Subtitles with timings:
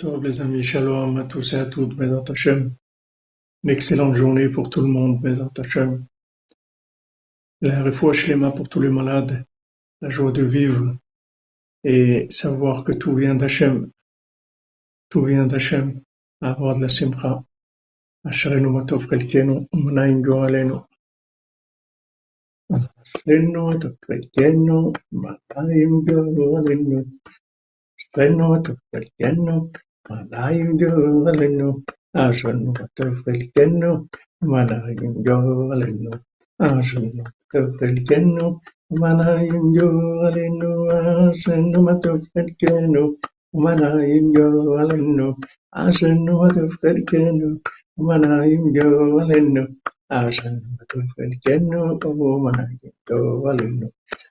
[0.00, 2.74] Tov les amis, shalom à tous et à toutes, Bezat Hashem.
[3.62, 6.04] Une excellente journée pour tout le monde, Bezat Hashem.
[7.60, 9.46] La refoua shlema pour tous les malades,
[10.00, 10.96] la joie de vivre
[11.84, 13.92] et savoir que tout vient d'Hachem.
[15.10, 16.02] Tout vient d'Hachem,
[16.40, 17.44] avoir de la simcha.
[18.24, 20.80] Ashrenu matov chelkenu, umanayim goralenu.
[22.68, 27.04] Ashrenu matov chelkenu, umanayim goralenu.
[27.96, 29.70] Ashrenu matov chelkenu, umanayim goralenu.
[29.70, 31.68] Ashrenu ಮಲಯುಂಜೋವಲನ್ನು
[32.16, 33.90] ಆಸನ್ನು ಪತ್ರಕಲಿಕೆಯನ್ನು
[34.46, 36.12] ಮಲಯುಂಜೋವಲನ್ನು
[36.60, 38.46] ಆಸನ್ನು ಪತ್ರಕಲಿಕೆಯನ್ನು
[39.02, 40.72] ಮಲಯುಂಜೋವಲೆನ್ನು
[41.20, 43.04] ಆಸನ್ನು ಮತಕ್ಕಲಿಕೆಯನ್ನು
[43.64, 45.28] ಮಲಯುಂಜೋವಲನ್ನು
[45.76, 47.50] ಆಸನ್ನು ಮತಕ್ಕಲಿಕೆಯನ್ನು
[48.02, 49.64] ಮಲಯುಂಜೋವಲೆನ್ನು
[50.10, 53.88] Arrêne, matorfelkenno, omanayindo valeno.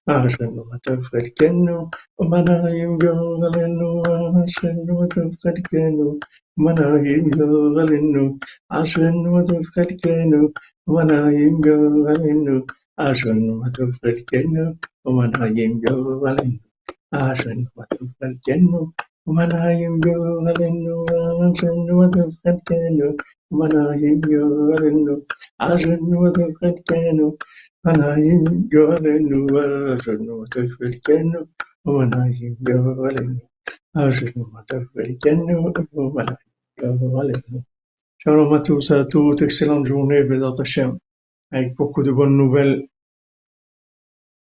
[0.08, 1.90] Arrêne, matorfelkenno,
[2.22, 3.90] omanayindo valeno.
[4.38, 6.08] Arrêne, matorfelkenno,
[6.58, 7.46] omanayindo
[7.76, 8.24] valeno.
[8.70, 10.42] Arrêne, matorfelkenno,
[10.88, 11.76] omanayindo
[12.14, 12.56] valeno.
[12.98, 14.64] Arrêne, matorfelkenno,
[15.08, 16.60] omanayindo valeno.
[17.12, 18.82] Arrêne, matorfelkenno,
[19.28, 20.14] omanayindo
[20.46, 20.96] valeno.
[21.42, 23.08] Arrêne, matorfelkenno,
[36.80, 37.52] Goralenu.
[38.18, 40.26] Shalom à tous à toutes, excellente journée,
[40.60, 40.98] Hashem,
[41.52, 42.88] avec beaucoup de bonnes nouvelles.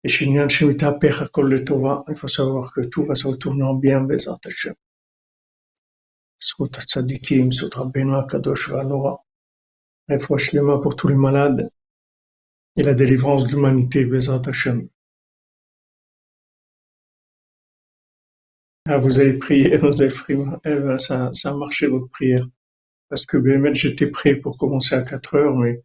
[0.02, 3.74] Et Shinyan Shemitah Pecha Kol Letova, il faut savoir que tout va se retourner en
[3.74, 4.04] bien,
[4.44, 4.74] Hashem.
[6.38, 9.16] Sot Tzadikim, Sot Rabbeinu Akadosh Valora,
[10.08, 11.70] Refoua Shlema pour tous les malades,
[12.76, 14.08] et la délivrance de l'humanité.
[18.88, 22.46] Ah, vous avez prié, vous avez prié, eh ben, ça, ça a marché votre prière.
[23.08, 23.38] Parce que
[23.74, 25.80] j'étais prêt pour commencer à 4 heures, mais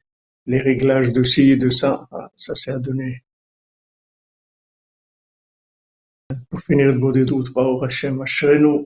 [0.45, 3.23] les réglages de ci et de ça, ah, ça s'est adonné.
[6.49, 7.51] Pour finir de beau des doutes,
[7.83, 8.85] Hashem, Ashrenu,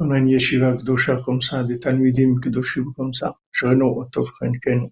[0.00, 0.76] yeshiva
[1.24, 4.90] comme ça, des kdoshim comme ça, Otov Chenkenu.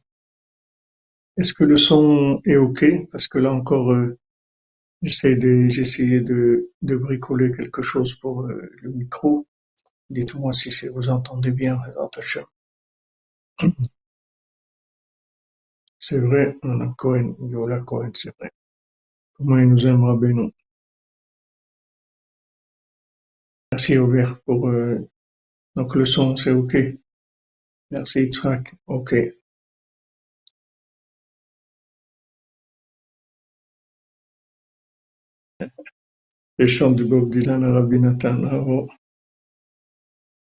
[1.36, 2.84] Est-ce que le son est OK?
[3.12, 4.18] Parce que là encore, euh,
[5.02, 9.46] j'essaie de, essayé de, de bricoler quelque chose pour euh, le micro.
[10.10, 11.78] Dites-moi si vous entendez bien,
[12.18, 12.44] Hashem.
[15.98, 18.52] C'est vrai, on a Cohen, Yola Cohen, c'est vrai.
[19.34, 20.52] Comment il nous aime, Rabbeinu?
[23.74, 25.00] Merci Aubert pour euh,
[25.74, 26.76] donc le son, c'est OK.
[27.90, 29.16] Merci Yitzhak, OK.
[36.58, 38.44] Les chants de Bob Dylan à Rabbi Nathan.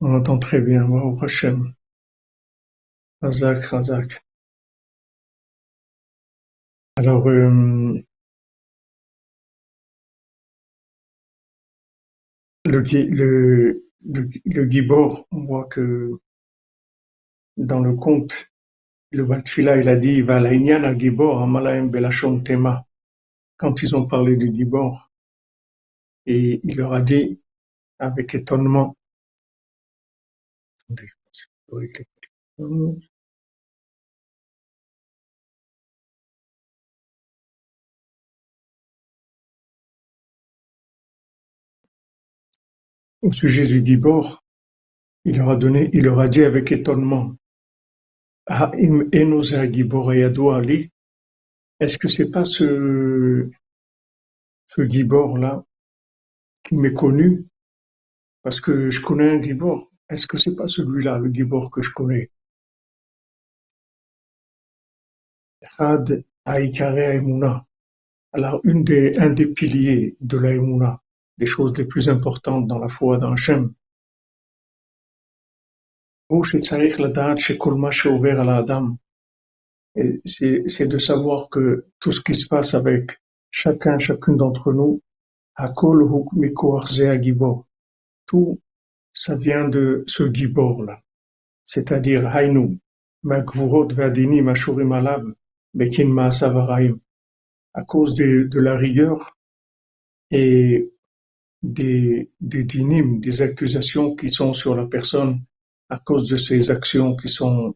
[0.02, 1.74] On entend très bien, bravo Hashem.
[3.22, 4.26] Razak, Razak.
[6.97, 7.97] Alors, euh,
[12.66, 16.20] le, le, le, le Gibor, on voit que
[17.58, 18.52] dans le conte,
[19.12, 22.86] le Batfila, il a dit, va la Inyana Gibor, Amalaem Belashon Tema.
[23.58, 25.12] Quand ils ont parlé du Gibor,
[26.26, 27.40] et il leur a dit,
[28.00, 28.97] avec étonnement,
[43.25, 44.44] au sujet du Gibor,
[45.25, 47.36] il leur a dit avec étonnement,
[48.47, 53.50] Enoza Gibor est-ce que c'est pas ce,
[54.68, 55.66] ce Gibor-là
[56.64, 57.47] qui m'est connu?
[58.44, 59.91] Parce que je connais un Gibor.
[60.08, 62.30] Est-ce que c'est pas celui-là, le Gibor que je connais?
[68.34, 70.52] Alors, un des piliers de la
[71.38, 73.73] des choses les plus importantes dans la foi d'Hachem.
[80.26, 83.22] C'est de savoir que tout ce qui se passe avec
[83.52, 85.02] chacun, chacune d'entre nous,
[88.26, 88.59] tout,
[89.14, 91.02] ça vient de ce gibor-là.
[91.64, 92.79] C'est-à-dire, Hainu,
[93.23, 95.34] Magvurot Vadini Mashurim
[95.73, 96.99] Bekin Maasavaraim.
[97.73, 99.38] À cause de, de la rigueur
[100.31, 100.91] et
[101.66, 105.41] des, des dinim, des accusations qui sont sur la personne
[105.90, 107.76] à cause de ses actions qui sont,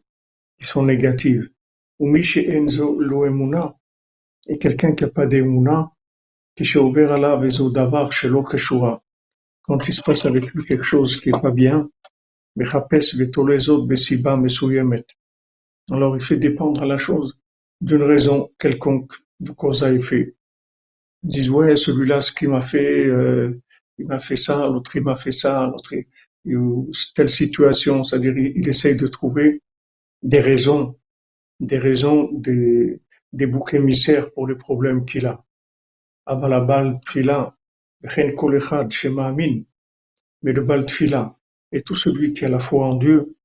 [0.58, 1.50] qui sont négatives.
[1.98, 3.76] Ou Mishi Enzo Lo Emuna,
[4.48, 5.90] et quelqu'un qui n'a pas d'Emuna,
[6.56, 7.40] qui s'est ouvert à la
[7.70, 9.02] Davar Shelo Keshua.
[9.62, 11.88] Quand il se passe avec lui quelque chose qui est pas bien,
[15.90, 17.38] Alors il fait dépendre la chose
[17.80, 20.34] d'une raison quelconque, de cause à effet.
[21.22, 23.60] Ils disent ouais celui-là ce qu'il m'a fait, euh,
[24.00, 25.94] il m'a fait ça, l'autre il m'a fait ça, l'autre
[27.14, 29.62] telle situation, c'est-à-dire il, essaye de trouver
[30.22, 30.98] des raisons,
[31.60, 33.00] des raisons, des,
[33.32, 35.44] des boucs émissaires pour les problèmes qu'il a.
[36.26, 37.54] Avalabal tfila,
[40.42, 41.36] mais le bal tfila,
[41.72, 43.36] et tout celui qui a la foi en Dieu,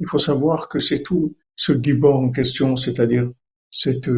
[0.00, 3.30] il faut savoir que c'est tout ce gibor en question, c'est-à-dire
[3.70, 4.10] cette,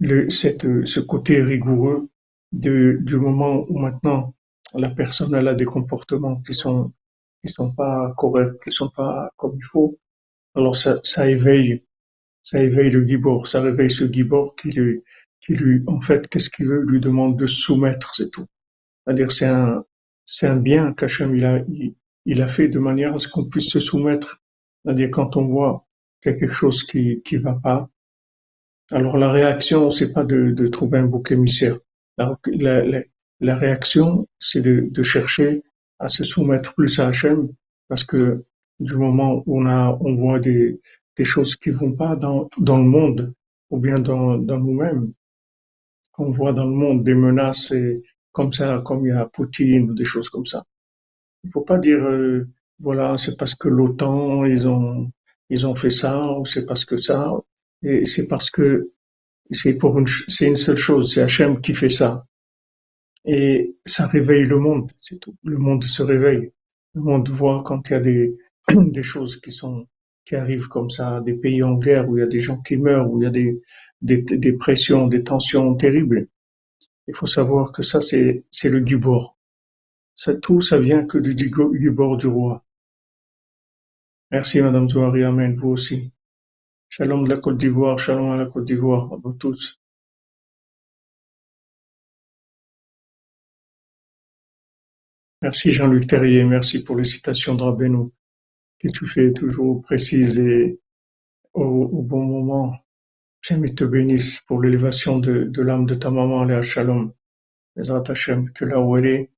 [0.00, 2.08] ce côté rigoureux
[2.52, 4.34] de, du moment où maintenant
[4.74, 6.92] la personne a des comportements qui sont
[7.44, 9.98] qui sont pas corrects, qui sont pas comme il faut,
[10.54, 11.82] alors ça, éveille,
[12.42, 15.02] ça éveille le gibor, ça réveille ce gibor qui lui,
[15.40, 18.46] qui lui, en fait, qu'est-ce qu'il veut, lui demande de soumettre, c'est tout.
[19.06, 19.84] C'est un,
[20.24, 21.64] c'est un bien qu'Hachem il a,
[22.26, 24.40] il, a fait de manière à ce qu'on puisse se soumettre.
[24.84, 25.86] C'est-à-dire, quand on voit
[26.22, 27.88] quelque chose qui, qui va pas,
[28.90, 31.78] alors la réaction, c'est pas de, de trouver un bouc émissaire.
[32.18, 33.02] La, la,
[33.40, 35.62] la réaction, c'est de, de chercher
[35.98, 37.48] à se soumettre plus à Hachem,
[37.88, 38.44] parce que
[38.80, 40.80] du moment où on a, on voit des,
[41.16, 43.32] des choses qui vont pas dans, dans le monde,
[43.70, 45.12] ou bien dans, dans nous-mêmes,
[46.12, 48.02] qu'on voit dans le monde des menaces et
[48.32, 50.64] comme ça, comme il y a Poutine ou des choses comme ça.
[51.44, 52.46] Il faut pas dire, euh,
[52.80, 55.10] voilà, c'est parce que l'OTAN, ils ont,
[55.52, 57.30] ils ont fait ça, ou c'est parce que ça,
[57.82, 58.90] et c'est parce que
[59.50, 62.24] c'est pour une, c'est une seule chose, c'est Hachem qui fait ça.
[63.26, 65.36] Et ça réveille le monde, c'est tout.
[65.44, 66.52] Le monde se réveille.
[66.94, 68.36] Le monde voit quand il y a des,
[68.74, 69.86] des choses qui sont,
[70.24, 72.78] qui arrivent comme ça, des pays en guerre où il y a des gens qui
[72.78, 73.60] meurent, où il y a des,
[74.00, 76.28] des, des pressions, des tensions terribles.
[77.08, 79.36] Il faut savoir que ça, c'est, c'est le Gibor.
[80.14, 82.64] Ça, tout, ça vient que du Gibor du roi.
[84.32, 85.24] Merci, Madame Zouari.
[85.24, 85.56] Amen.
[85.56, 86.10] Vous aussi.
[86.88, 87.98] Shalom de la Côte d'Ivoire.
[87.98, 89.12] Shalom à la Côte d'Ivoire.
[89.12, 89.78] À vous tous.
[95.42, 96.44] Merci Jean-Luc Terrier.
[96.44, 98.08] Merci pour les citations de Rabbeinu
[98.78, 100.80] que tu fais toujours précises et
[101.52, 102.74] au, bon moment.
[103.42, 107.12] J'aime te bénisse pour l'élévation de, l'âme de ta maman, Léa Shalom.
[107.76, 109.30] Hashem, que là où elle est,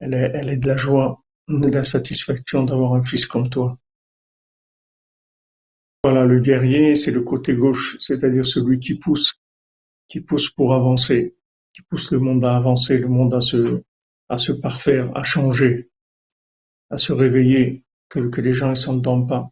[0.00, 3.78] elle est, elle est de la joie, de la satisfaction d'avoir un fils comme toi.
[6.02, 9.34] Voilà, le guerrier, c'est le côté gauche, c'est-à-dire celui qui pousse,
[10.08, 11.36] qui pousse pour avancer,
[11.74, 13.82] qui pousse le monde à avancer, le monde à se,
[14.30, 15.90] à se parfaire, à changer,
[16.90, 19.50] à se réveiller, que, les gens ne s'entendent pas.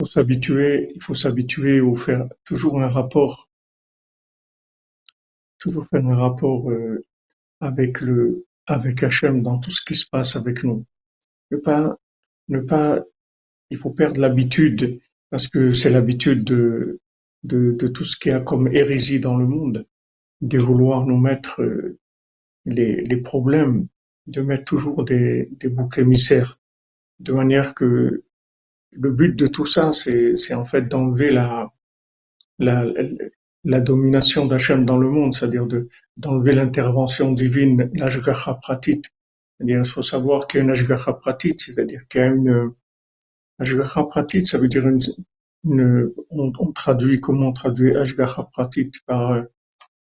[0.00, 3.43] faut s'habituer, il faut s'habituer ou faire toujours un rapport,
[5.64, 7.02] toujours faire un rapport euh,
[7.60, 10.84] avec le, avec Hachem dans tout ce qui se passe avec nous.
[11.50, 11.98] Ne pas,
[12.48, 13.02] ne pas,
[13.70, 15.00] il faut perdre l'habitude
[15.30, 17.00] parce que c'est l'habitude de,
[17.44, 19.86] de, tout ce qui a comme hérésie dans le monde,
[20.42, 21.98] de vouloir nous mettre euh,
[22.66, 23.86] les, problèmes,
[24.26, 26.58] de mettre toujours des, des boucs émissaires,
[27.20, 28.22] de manière que
[28.90, 31.72] le but de tout ça, c'est en fait d'enlever la,
[33.64, 35.66] la domination d'Hachem dans le monde, c'est-à-dire
[36.16, 39.02] d'enlever l'intervention divine, l'ashgacha pratit.
[39.56, 42.72] C'est-à-dire, il faut savoir qu'il y a une ashgacha pratit, c'est-à-dire qu'il y a une
[43.58, 45.00] ashgacha pratit, ça veut dire une,
[45.64, 49.42] une on, traduit, comment on traduit ashgacha pratit par,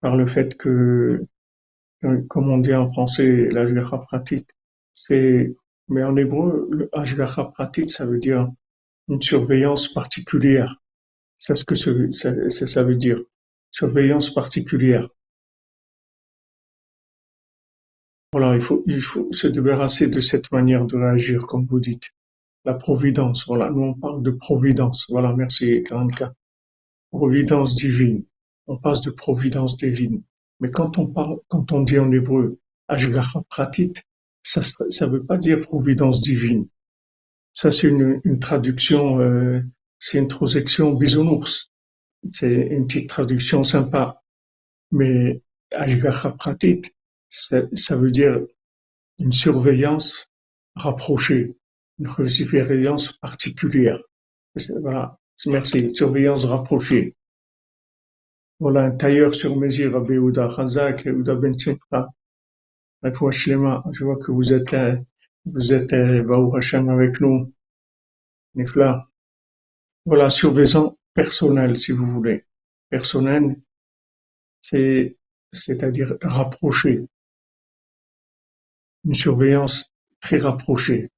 [0.00, 1.24] par le fait que,
[2.28, 4.46] comme on dit en français, l'ashgacha pratit,
[4.94, 5.54] c'est,
[5.88, 8.48] mais en hébreu, le ashgacha pratit, ça veut dire
[9.08, 10.80] une surveillance particulière.
[11.38, 13.20] C'est ce que ça veut dire.
[13.74, 15.08] Surveillance particulière.
[18.30, 18.62] Voilà, il
[19.02, 22.12] faut, se débarrasser de cette manière de réagir, comme vous dites.
[22.64, 25.06] La providence, voilà, nous on parle de providence.
[25.08, 26.34] Voilà, merci, Karanka.
[27.10, 28.24] Providence divine.
[28.68, 30.22] On passe de providence divine.
[30.60, 33.94] Mais quand on parle, quand on dit en hébreu, Ashgacha pratit,
[34.44, 36.68] ça, ça veut pas dire providence divine.
[37.52, 39.62] Ça, c'est une, une traduction, euh,
[39.98, 41.72] c'est une traduction bisounours.
[42.32, 44.22] C'est une petite traduction sympa.
[44.90, 46.82] Mais Ashgacha Pratit,
[47.28, 48.40] ça, veut dire
[49.18, 50.30] une surveillance
[50.76, 51.56] rapprochée,
[51.98, 54.00] une surveillance particulière.
[54.80, 57.16] Voilà, merci, surveillance rapprochée.
[58.60, 61.56] Voilà un tailleur sur mesure à Beouda Khazak, Yehuda Ben
[63.02, 64.76] je vois que vous êtes,
[65.44, 67.52] vous êtes, euh, Hashem avec nous.
[68.54, 69.08] Nifla.
[70.06, 72.44] Voilà, surveillant personnel, si vous voulez.
[72.90, 73.56] Personnel,
[74.60, 75.16] c'est,
[75.52, 77.06] c'est-à-dire rapproché.
[79.04, 79.82] Une surveillance
[80.20, 81.10] très rapprochée.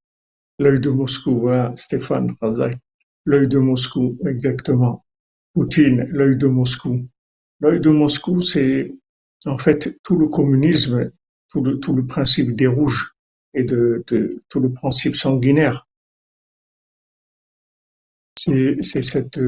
[0.58, 2.78] L'œil de Moscou, voilà, Stéphane Razak.
[3.24, 5.04] L'œil de Moscou, exactement.
[5.52, 7.08] Poutine, l'œil de Moscou.
[7.60, 8.94] L'œil de Moscou, c'est
[9.46, 11.10] en fait tout le communisme,
[11.48, 13.14] tout le, tout le principe des rouges
[13.54, 15.85] et de, de tout le principe sanguinaire.
[18.46, 19.40] C'est cette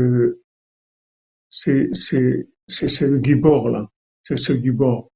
[1.49, 3.89] c'est c'est c'est ce Gibor là,
[4.25, 5.11] c'est ce Gibor.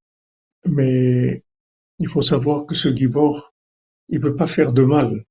[0.65, 1.43] Mais
[1.99, 3.53] il faut savoir que ce Gibor,
[4.09, 5.25] il veut pas faire de mal.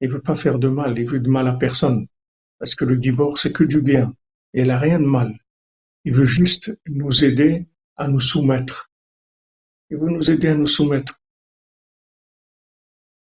[0.00, 2.06] Il veut pas faire de mal, il veut de mal à personne.
[2.58, 4.14] Parce que le Gibor, c'est que du bien.
[4.54, 5.38] Et il a rien de mal.
[6.04, 8.90] Il veut juste nous aider à nous soumettre.
[9.90, 11.20] Il veut nous aider à nous soumettre.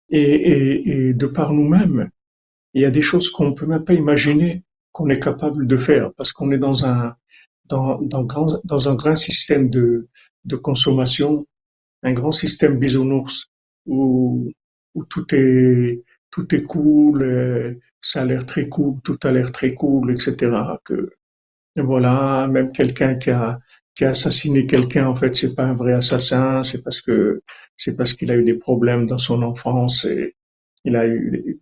[0.09, 2.09] Et, de par nous-mêmes,
[2.73, 6.13] il y a des choses qu'on peut même pas imaginer qu'on est capable de faire
[6.13, 7.15] parce qu'on est dans un,
[7.65, 10.07] dans, dans, grand, dans un grand système de,
[10.45, 11.45] de consommation,
[12.03, 13.49] un grand système bisounours
[13.85, 14.51] où,
[14.95, 19.51] où tout est, tout est cool, euh, ça a l'air très cool, tout a l'air
[19.51, 20.55] très cool, etc.
[20.83, 21.09] Que,
[21.77, 23.59] voilà, même quelqu'un qui a,
[23.95, 27.41] qui a assassiné quelqu'un, en fait, c'est pas un vrai assassin, c'est parce que
[27.77, 30.35] c'est parce qu'il a eu des problèmes dans son enfance et
[30.85, 31.59] il a eu,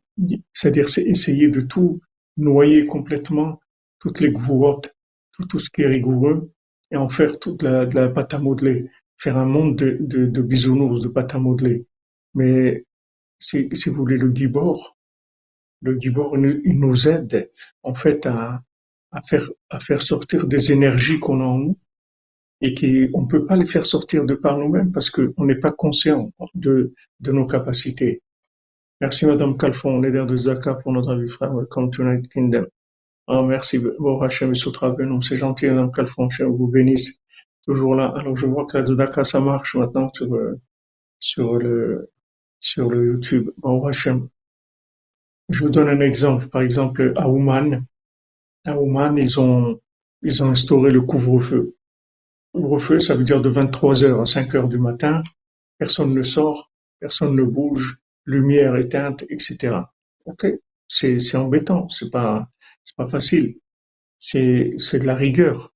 [0.54, 2.01] c'est-à-dire c'est essayer de tout
[2.38, 3.60] noyer complètement
[4.00, 4.96] toutes les gourottes,
[5.34, 6.51] tout, tout ce qui est rigoureux
[6.92, 10.25] et en faire toute la, de la pâte à modeler, faire un monde de, de,
[10.25, 11.86] de bisounours, de pâte à modeler.
[12.34, 12.86] Mais
[13.40, 14.98] si, si vous voulez le gibor,
[15.82, 17.51] le gibor il nous aide
[17.84, 18.63] en fait à,
[19.12, 21.78] à faire à faire sortir des énergies qu'on a en nous
[22.62, 25.72] et qu'on ne peut pas les faire sortir de par nous-mêmes parce qu'on n'est pas
[25.72, 28.22] conscient de, de nos capacités.
[29.01, 31.51] Merci Madame Calfon, leader de Zaka pour notre avis frère.
[31.51, 32.67] Welcome to United Kingdom.
[33.25, 37.20] Oh, merci, bon Hachem et c'est gentil Madame Calfon, je vous bénisse.
[37.65, 38.13] Toujours là.
[38.15, 40.62] Alors je vois que la Zaka ça marche maintenant sur, euh,
[41.17, 42.12] sur le,
[42.60, 43.50] sur le YouTube.
[43.58, 44.29] Bon Hachem.
[45.50, 46.48] Je vous donne un exemple.
[46.50, 47.84] Par exemple, à Ouman,
[48.65, 49.81] à Ouman, ils ont,
[50.22, 51.75] ils ont instauré le couvre-feu.
[52.53, 55.24] Couvre-feu, ça veut dire de 23 heures à 5 heures du matin,
[55.79, 59.78] personne ne sort, personne ne bouge, lumière éteinte, etc.
[60.25, 60.48] Ok,
[60.88, 62.50] c'est embêtant, c'est pas
[62.84, 63.58] c'est pas facile,
[64.20, 65.74] c'est de la rigueur.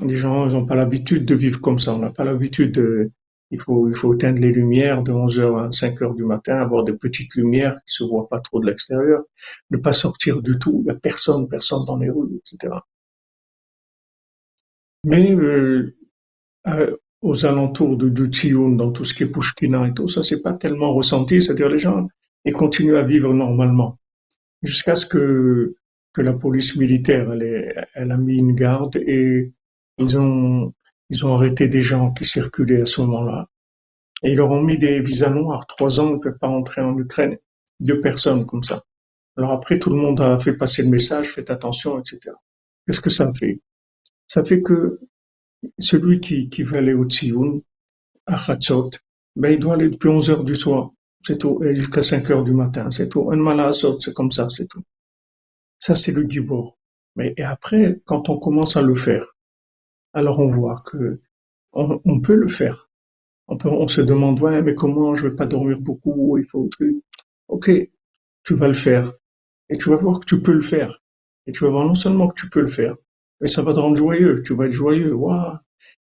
[0.00, 3.10] Les gens n'ont pas l'habitude de vivre comme ça, on n'a pas l'habitude de
[3.50, 6.56] il faut il faut éteindre les lumières de 11 heures à 5 heures du matin,
[6.60, 9.22] avoir des petites lumières qui se voient pas trop de l'extérieur,
[9.70, 12.74] ne pas sortir du tout, il n'y a personne, personne dans les rues, etc.
[15.04, 15.96] Mais euh,
[16.68, 20.40] euh, aux alentours de Dutsioun, dans tout ce qui est Pushkina et tout, ça c'est
[20.40, 22.08] pas tellement ressenti, c'est-à-dire les gens
[22.44, 23.98] ils continuent à vivre normalement
[24.62, 25.74] jusqu'à ce que
[26.12, 29.52] que la police militaire elle, elle a mis une garde et
[29.98, 30.72] ils ont
[31.10, 33.48] ils ont arrêté des gens qui circulaient à ce moment-là
[34.22, 35.66] et ils leur ont mis des visas noirs.
[35.66, 37.36] Trois ans, ils ne peuvent pas rentrer en Ukraine.
[37.80, 38.84] Deux personnes comme ça.
[39.36, 42.34] Alors après, tout le monde a fait passer le message, faites attention, etc.
[42.86, 43.60] Qu'est-ce que ça fait?
[44.26, 45.00] Ça fait que
[45.78, 47.62] celui qui, aller au Tsioun,
[48.26, 48.90] à Khatsot,
[49.36, 50.90] ben, il doit aller depuis 11 heures du soir,
[51.24, 53.30] c'est tout, et jusqu'à 5 heures du matin, c'est tout.
[54.00, 54.82] C'est comme ça, c'est tout.
[55.78, 56.78] Ça, c'est le gibor.
[57.16, 59.36] Mais et après, quand on commence à le faire,
[60.12, 61.20] alors on voit que
[61.72, 62.88] on, on peut le faire.
[63.48, 66.68] On, peut, on se demande, ouais, mais comment, je vais pas dormir beaucoup, il faut...
[67.48, 67.70] Ok,
[68.44, 69.12] tu vas le faire.
[69.68, 71.02] Et tu vas voir que tu peux le faire.
[71.46, 72.96] Et tu vas voir non seulement que tu peux le faire,
[73.40, 74.42] mais ça va te rendre joyeux.
[74.44, 75.14] Tu vas être joyeux.
[75.14, 75.58] Waouh,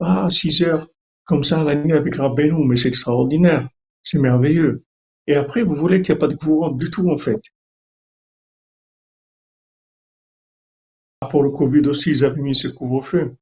[0.01, 0.89] ah, six heures
[1.25, 3.69] comme ça la nuit avec Rabbeinu, mais c'est extraordinaire.
[4.03, 4.85] C'est merveilleux.
[5.27, 7.41] Et après, vous voulez qu'il n'y ait pas de courant du tout, en fait.
[11.31, 13.37] Pour le Covid aussi, ils avaient mis ce couvre-feu.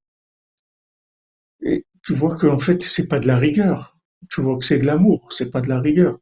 [1.63, 3.97] Et tu vois qu'en fait, c'est pas de la rigueur.
[4.29, 6.19] Tu vois que c'est de l'amour, c'est pas de la rigueur.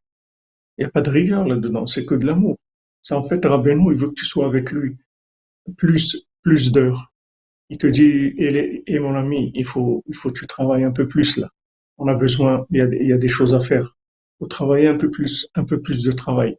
[0.78, 2.58] Il n'y a pas de rigueur là-dedans, c'est que de l'amour.
[3.02, 4.96] C'est en fait, Rabbeinu, il veut que tu sois avec lui
[5.76, 7.12] plus, plus d'heures
[7.68, 11.08] il te dit, et, mon ami, il faut, il faut que tu travailles un peu
[11.08, 11.48] plus là.
[11.98, 13.96] On a besoin, il y a, il y a des choses à faire.
[14.34, 16.56] Il faut travailler un peu plus, un peu plus de travail.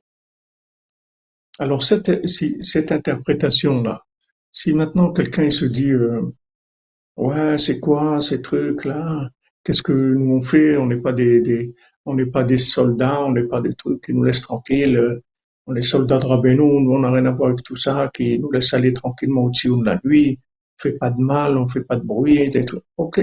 [1.60, 4.04] Alors cette, si, cette interprétation-là,
[4.52, 6.22] si maintenant quelqu'un se dit, euh,
[7.16, 9.30] ouais, c'est quoi ces trucs-là?
[9.64, 10.78] Qu'est-ce que nous on fait?
[10.78, 14.04] On n'est pas des, des on n'est pas des soldats, on n'est pas des trucs
[14.04, 15.22] qui nous laissent tranquilles.
[15.68, 18.40] On est soldats de Rabbeinu, nous on n'a rien à voir avec tout ça, qui
[18.40, 20.40] nous laissent aller tranquillement au-dessus de la nuit
[20.78, 22.84] fait pas de mal, on fait pas de bruit, des trucs.
[22.98, 23.22] Ok.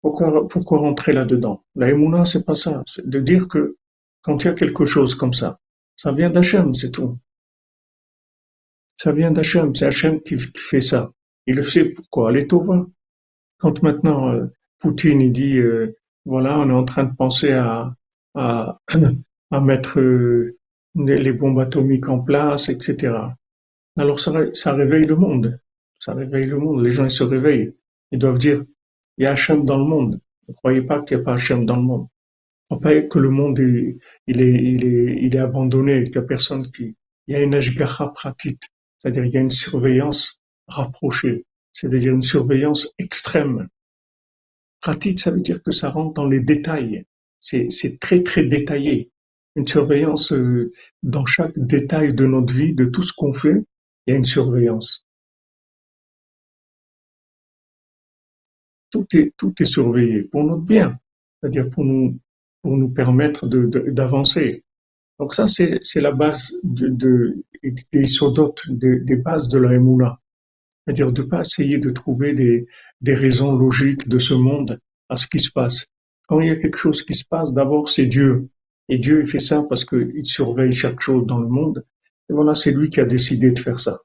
[0.00, 1.64] Pourquoi, rentrer là-dedans?
[1.74, 2.82] La Emouna, c'est pas ça.
[2.86, 3.76] C'est de dire que
[4.22, 5.58] quand il y a quelque chose comme ça,
[5.96, 7.18] ça vient d'Hachem, c'est tout.
[8.94, 11.12] Ça vient d'Hachem, c'est Hachem qui, fait ça.
[11.46, 12.30] Il le sait pourquoi.
[12.32, 12.86] Les Tova.
[13.58, 14.46] Quand maintenant euh,
[14.78, 17.94] Poutine dit euh, voilà, on est en train de penser à,
[19.60, 20.56] mettre euh,
[20.94, 23.16] les bombes atomiques en place, etc.
[23.98, 25.58] Alors ça réveille le monde.
[25.98, 26.84] Ça réveille le monde.
[26.84, 27.74] Les gens ils se réveillent.
[28.12, 28.64] Ils doivent dire
[29.18, 30.20] il y a Hachem dans le monde.
[30.48, 32.08] Ne croyez pas qu'il n'y a pas Hachem dans le monde.
[32.70, 36.96] Ne croyez pas que le monde est, il est, abandonné, qu'il n'y a personne qui.
[37.26, 38.62] Il y a une ashgacha pratique,
[38.98, 43.68] c'est-à-dire il y a une surveillance rapprochée, c'est-à-dire une surveillance extrême.
[44.80, 47.04] Pratique, ça veut dire que ça rentre dans les détails.
[47.40, 49.10] C'est, c'est très très détaillé.
[49.56, 50.72] Une surveillance euh,
[51.02, 53.64] dans chaque détail de notre vie, de tout ce qu'on fait,
[54.06, 55.05] il y a une surveillance.
[59.36, 60.98] Tout est, surveillé pour notre bien,
[61.40, 62.18] c'est-à-dire pour nous,
[62.62, 64.64] pour nous permettre d'avancer.
[65.18, 67.44] Donc ça, c'est la base de, de,
[67.92, 70.20] des sodotes, des, des bases de la Emouna.
[70.84, 72.66] C'est-à-dire de pas essayer de trouver des,
[73.00, 75.86] des raisons logiques de ce monde à ce qui se passe.
[76.28, 78.48] Quand il y a quelque chose qui se passe, d'abord c'est Dieu.
[78.88, 81.84] Et Dieu, il fait ça parce qu'il surveille chaque chose dans le monde.
[82.28, 84.00] Et voilà, c'est lui qui a décidé de faire ça.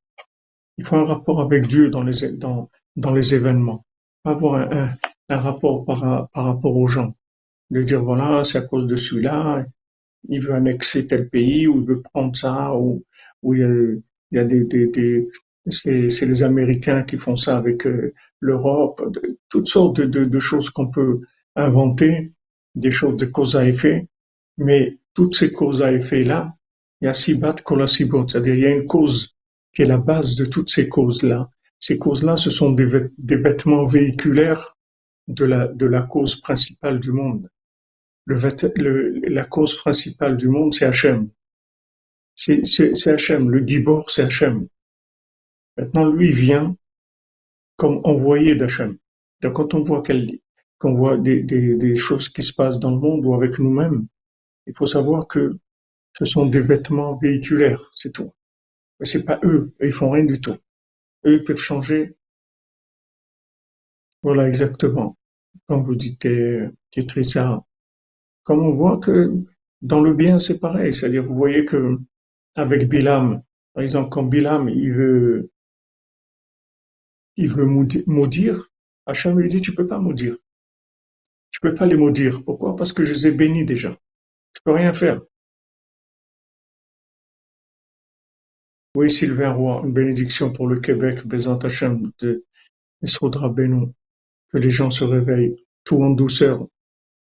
[0.78, 3.86] Il faut un rapport avec Dieu dans les, dans, dans les événements
[4.24, 4.96] avoir un,
[5.30, 7.16] rapport par, rapport aux gens.
[7.70, 9.66] De dire, voilà, c'est à cause de celui-là,
[10.28, 13.04] il veut annexer tel pays, ou il veut prendre ça, ou,
[13.44, 14.02] il
[14.32, 15.30] y a, des,
[15.70, 19.02] c'est, les Américains qui font ça avec euh, l'Europe,
[19.50, 21.22] toutes sortes de, choses qu'on peut
[21.56, 22.32] inventer,
[22.76, 24.08] des choses de cause à effet,
[24.58, 26.56] mais toutes ces causes à effet-là,
[27.02, 29.36] il y a sibat kolasibot, c'est-à-dire il y a une cause
[29.74, 31.50] qui est la base de toutes ces causes-là,
[31.82, 34.78] ces causes-là, ce sont des, vêtements véhiculaires
[35.28, 37.50] de la, de la cause principale du monde.
[38.28, 41.30] Le, la cause principale du monde, c'est Hachem.
[42.36, 43.50] C'est Hachem.
[43.50, 44.68] Le Gibor, c'est Hachem.
[45.76, 46.76] Maintenant, lui vient
[47.78, 48.98] comme envoyé d'Hachem.
[49.42, 50.04] Donc, quand on voit,
[50.78, 54.06] qu'on voit des, des, des, choses qui se passent dans le monde ou avec nous-mêmes,
[54.68, 55.58] il faut savoir que
[56.16, 58.32] ce sont des vêtements véhiculaires, c'est tout.
[59.00, 60.58] Mais c'est pas eux, ils font rien du tout.
[61.26, 62.16] Eux, ils peuvent changer.
[64.24, 65.18] Voilà, exactement.
[65.68, 66.28] Comme vous dites,
[67.24, 67.64] ça.
[68.44, 69.32] Comme on voit que
[69.82, 70.94] dans le bien, c'est pareil.
[70.94, 71.98] C'est-à-dire, vous voyez que
[72.56, 75.52] avec Bilam, par exemple, quand Bilam, il veut,
[77.36, 78.72] il veut maudire,
[79.06, 80.38] Hacham lui dit, tu peux pas maudire.
[81.52, 82.44] Tu peux pas les maudire.
[82.44, 82.76] Pourquoi?
[82.76, 83.98] Parce que je les ai bénis déjà.
[84.54, 85.22] Tu peux rien faire.
[88.94, 92.44] Oui, Sylvain Roy, une bénédiction pour le Québec, Bézant Hachem de
[93.50, 93.94] Benou.
[94.50, 96.68] Que les gens se réveillent, tout en douceur,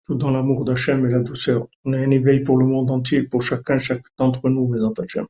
[0.07, 1.69] tout dans l'amour d'Hachem et la douceur.
[1.85, 5.27] On a un éveil pour le monde entier, pour chacun, chacun d'entre nous, Bézant Hachem.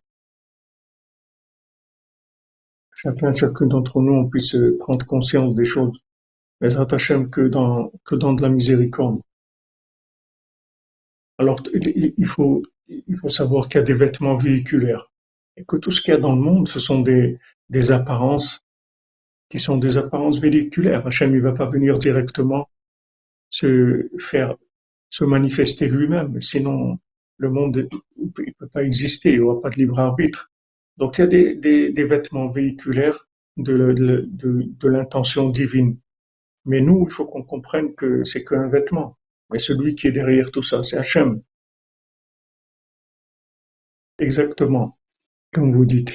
[2.94, 5.98] Chacun, chacun d'entre nous, on puisse prendre conscience des choses.
[6.61, 9.20] Bézant Hachem que dans, que dans de la miséricorde.
[11.38, 15.08] Alors, il faut, il faut savoir qu'il y a des vêtements véhiculaires
[15.59, 18.61] et que tout ce qu'il y a dans le monde, ce sont des, des apparences
[19.51, 21.07] qui sont des apparences véhiculaires.
[21.07, 22.68] Hachem, il va pas venir directement
[23.51, 24.55] se faire,
[25.09, 26.99] se manifester lui-même, sinon
[27.38, 30.51] le monde il peut pas exister, il n'y aura pas de libre arbitre.
[30.97, 35.99] Donc il y a des, des, vêtements véhiculaires de, de, de, de l'intention divine.
[36.66, 39.16] Mais nous, il faut qu'on comprenne que c'est qu'un vêtement.
[39.51, 41.40] Mais celui qui est derrière tout ça, c'est Hachem.
[44.18, 44.97] Exactement
[45.52, 46.12] comme vous dites,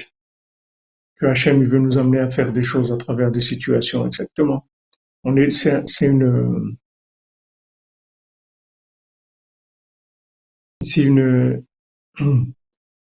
[1.16, 4.68] que Hachem veut nous amener à faire des choses à travers des situations, exactement.
[5.24, 5.50] On est,
[5.86, 6.76] c'est une,
[10.82, 11.64] c'est une,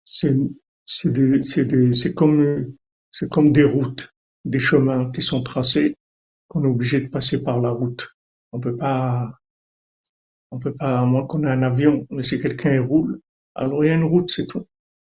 [0.04, 0.34] c'est,
[0.86, 2.74] c'est c'est comme,
[3.12, 4.12] c'est comme des routes,
[4.44, 5.96] des chemins qui sont tracés,
[6.48, 8.08] qu'on est obligé de passer par la route.
[8.52, 9.32] On peut pas,
[10.50, 13.20] on peut pas, à moins qu'on ait un avion, mais si quelqu'un roule,
[13.54, 14.66] alors il y a une route, c'est tout.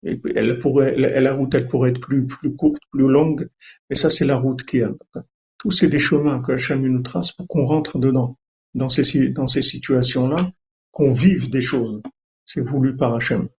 [0.03, 3.49] Elle pourrait, la route, elle pourrait être plus, plus courte, plus longue,
[3.89, 4.91] mais ça, c'est la route qui a.
[5.57, 8.37] Tous c'est des chemins que Hachem nous trace pour qu'on rentre dedans,
[8.75, 10.51] dans ces, dans ces situations-là,
[10.91, 12.01] qu'on vive des choses.
[12.45, 13.49] C'est voulu par Hachem.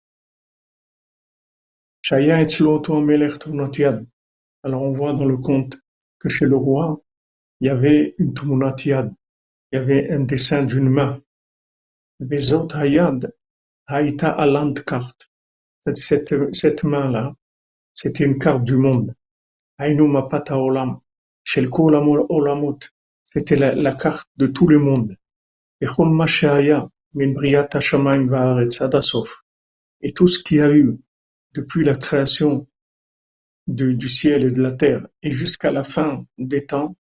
[4.63, 5.79] Alors on voit dans le conte
[6.19, 7.03] que chez le roi,
[7.61, 9.13] il y avait une Tmunatiad,
[9.73, 11.21] il y avait un dessin d'une main.
[12.19, 13.35] Bezot Hayad,
[13.87, 14.37] Haïta
[14.87, 15.30] carte
[15.97, 17.35] cette, cette, main-là,
[17.95, 19.15] c'était une carte du monde.
[23.33, 25.17] C'était la, carte de tout le monde.
[25.81, 25.87] Et
[30.13, 30.99] tout ce qu'il y a eu
[31.55, 32.67] depuis la création
[33.67, 36.97] du ciel et de la terre et jusqu'à la fin des temps,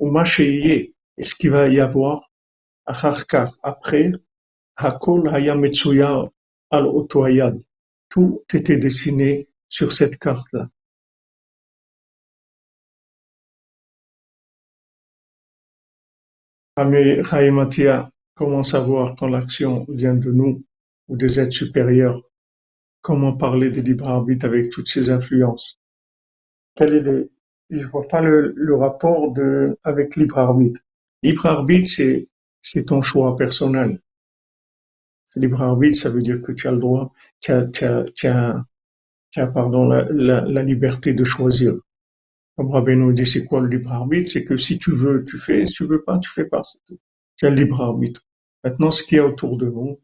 [0.00, 2.30] et ce qu'il va y avoir,
[2.86, 4.12] après,
[4.76, 5.54] Hakol Haya
[6.70, 7.60] al Otoayad.
[8.10, 10.68] Tout était dessiné sur cette carte-là.
[16.76, 20.64] Matia, comment savoir quand l'action vient de nous
[21.08, 22.22] ou des êtres supérieurs
[23.02, 25.80] Comment parler des libre arbitre avec toutes ces influences
[26.74, 27.30] Quel est les...
[27.70, 30.80] Je vois pas le, le rapport de avec libre arbitre.
[31.22, 31.88] Libre arbitre,
[32.62, 34.00] c'est ton choix personnel.
[35.36, 38.26] Libre arbitre, ça veut dire que tu as le droit, tu as, tu as, tu
[38.26, 38.64] as,
[39.30, 41.74] tu as pardon, la, la, la liberté de choisir.
[42.56, 44.30] Comme Rabbeinu dit, c'est quoi le libre arbitre?
[44.32, 46.62] C'est que si tu veux, tu fais, si tu veux pas, tu fais pas.
[47.36, 48.26] C'est le libre arbitre.
[48.64, 50.00] Maintenant, ce qu'il y a autour de nous,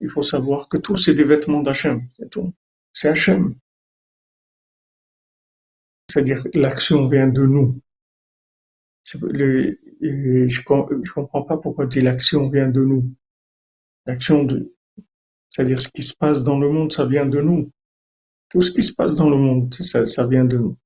[0.00, 2.08] il faut savoir que tout, c'est des vêtements d'Hachem.
[2.18, 2.52] C'est tout.
[2.92, 3.54] C'est Hachem.
[6.10, 7.80] C'est-à-dire que l'action vient de nous.
[9.04, 13.14] Je, ne comprends pas pourquoi dit l'action vient de nous.
[14.06, 14.74] L'action de,
[15.54, 17.70] c'est-à-dire ce qui se passe dans le monde, ça vient de nous.
[18.50, 20.76] Tout ce qui se passe dans le monde, ça, vient de nous.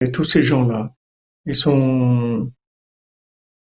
[0.00, 0.92] Et tous ces gens-là,
[1.46, 2.50] ils sont,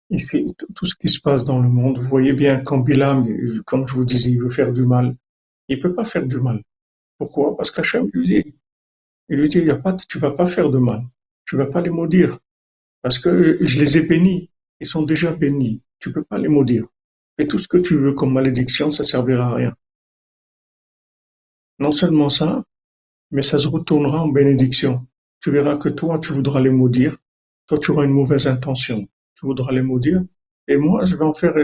[0.08, 3.26] ici, tout ce qui se passe dans le monde, vous voyez bien quand Bilam,
[3.64, 5.14] comme je vous disais, il veut faire du mal,
[5.68, 6.62] il peut pas faire du mal.
[7.18, 7.56] Pourquoi?
[7.56, 8.54] Parce qu'Hachem lui dit,
[9.28, 11.04] il lui dit, y a pas, tu vas pas faire de mal.
[11.46, 12.38] Tu vas pas les maudire.
[13.02, 14.50] Parce que je les ai bénis.
[14.80, 15.82] Ils sont déjà bénis.
[15.98, 16.86] Tu peux pas les maudire.
[17.38, 19.74] Et tout ce que tu veux comme malédiction, ça servira à rien.
[21.78, 22.64] Non seulement ça,
[23.30, 25.06] mais ça se retournera en bénédiction
[25.42, 27.16] tu verras que toi, tu voudras les maudire,
[27.66, 30.22] toi, tu auras une mauvaise intention, tu voudras les maudire,
[30.68, 31.54] et moi, je vais en faire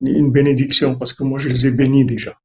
[0.00, 2.38] une bénédiction, parce que moi, je les ai bénis déjà.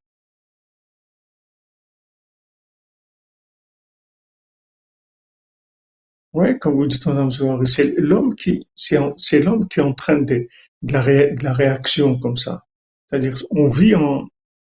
[6.32, 10.48] Oui, comme vous dites, Madame Zohar, c'est l'homme qui, c'est l'homme qui entraîne de,
[10.82, 12.64] de, la de la réaction comme ça.
[13.06, 14.26] C'est-à-dire, on vit en,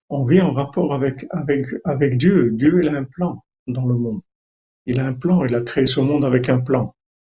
[0.08, 2.50] on vit en rapport avec, avec, avec Dieu.
[2.52, 4.20] Dieu, il a un plan dans le monde.
[4.86, 6.94] Il a un plan, il a créé ce monde avec un plan.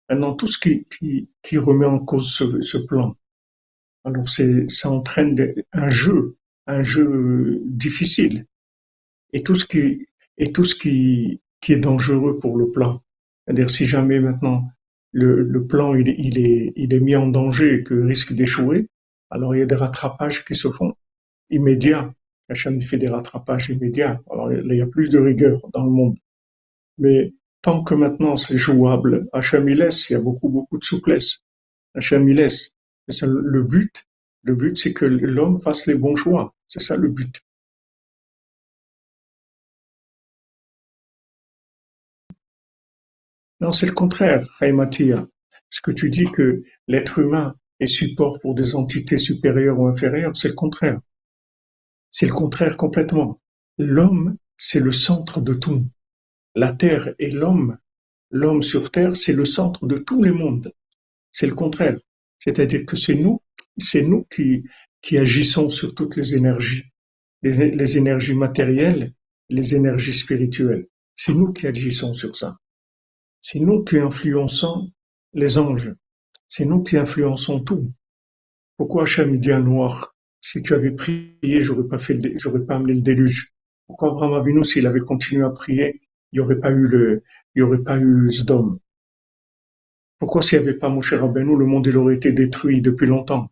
[0.09, 3.15] Maintenant, tout ce qui, qui, qui remet en cause ce, ce plan,
[4.03, 6.35] alors c'est, ça entraîne un jeu,
[6.65, 8.45] un jeu difficile.
[9.33, 10.07] Et tout ce qui,
[10.39, 13.01] et tout ce qui, qui est dangereux pour le plan.
[13.45, 14.67] C'est-à-dire, si jamais maintenant
[15.11, 18.89] le, le plan il, il, est, il est mis en danger et que risque d'échouer,
[19.29, 20.93] alors il y a des rattrapages qui se font
[21.49, 22.13] immédiats.
[22.53, 24.21] chaîne fait des rattrapages immédiats.
[24.31, 26.17] Alors il y a plus de rigueur dans le monde.
[26.97, 30.83] Mais tant que maintenant c'est jouable, Hachem il laisse, il y a beaucoup, beaucoup de
[30.83, 31.41] souplesse.
[31.95, 32.75] Hachem il laisse.
[33.07, 34.03] Le but,
[34.43, 36.53] le but c'est que l'homme fasse les bons choix.
[36.67, 37.44] C'est ça le but.
[43.65, 45.27] Non, c'est le contraire, Haïmatia.
[45.71, 50.37] Ce que tu dis que l'être humain est support pour des entités supérieures ou inférieures,
[50.37, 50.99] c'est le contraire.
[52.11, 53.41] C'est le contraire complètement.
[53.79, 55.83] L'homme, c'est le centre de tout.
[56.53, 57.79] La Terre et l'homme,
[58.29, 60.71] l'homme sur Terre, c'est le centre de tous les mondes.
[61.31, 61.97] C'est le contraire.
[62.37, 63.41] C'est-à-dire que c'est nous,
[63.79, 64.63] c'est nous qui,
[65.17, 66.83] agissons sur toutes les énergies,
[67.41, 69.15] les énergies matérielles,
[69.49, 70.85] les énergies spirituelles.
[71.15, 72.59] C'est nous qui agissons sur ça.
[73.47, 74.91] C'est nous qui influençons
[75.33, 75.93] les anges.
[76.47, 77.93] C'est nous qui influençons tout.
[78.75, 82.95] Pourquoi Hachem dit à Noir, si tu avais prié, j'aurais pas fait, j'aurais pas amené
[82.95, 83.53] le déluge.
[83.85, 87.21] Pourquoi Abraham Avinu, s'il avait continué à prier, il n'y aurait pas eu le,
[87.53, 88.79] il y aurait pas eu Sdom?
[90.17, 93.51] Pourquoi s'il n'y avait pas Moshe Rabbeinu, le monde il aurait été détruit depuis longtemps?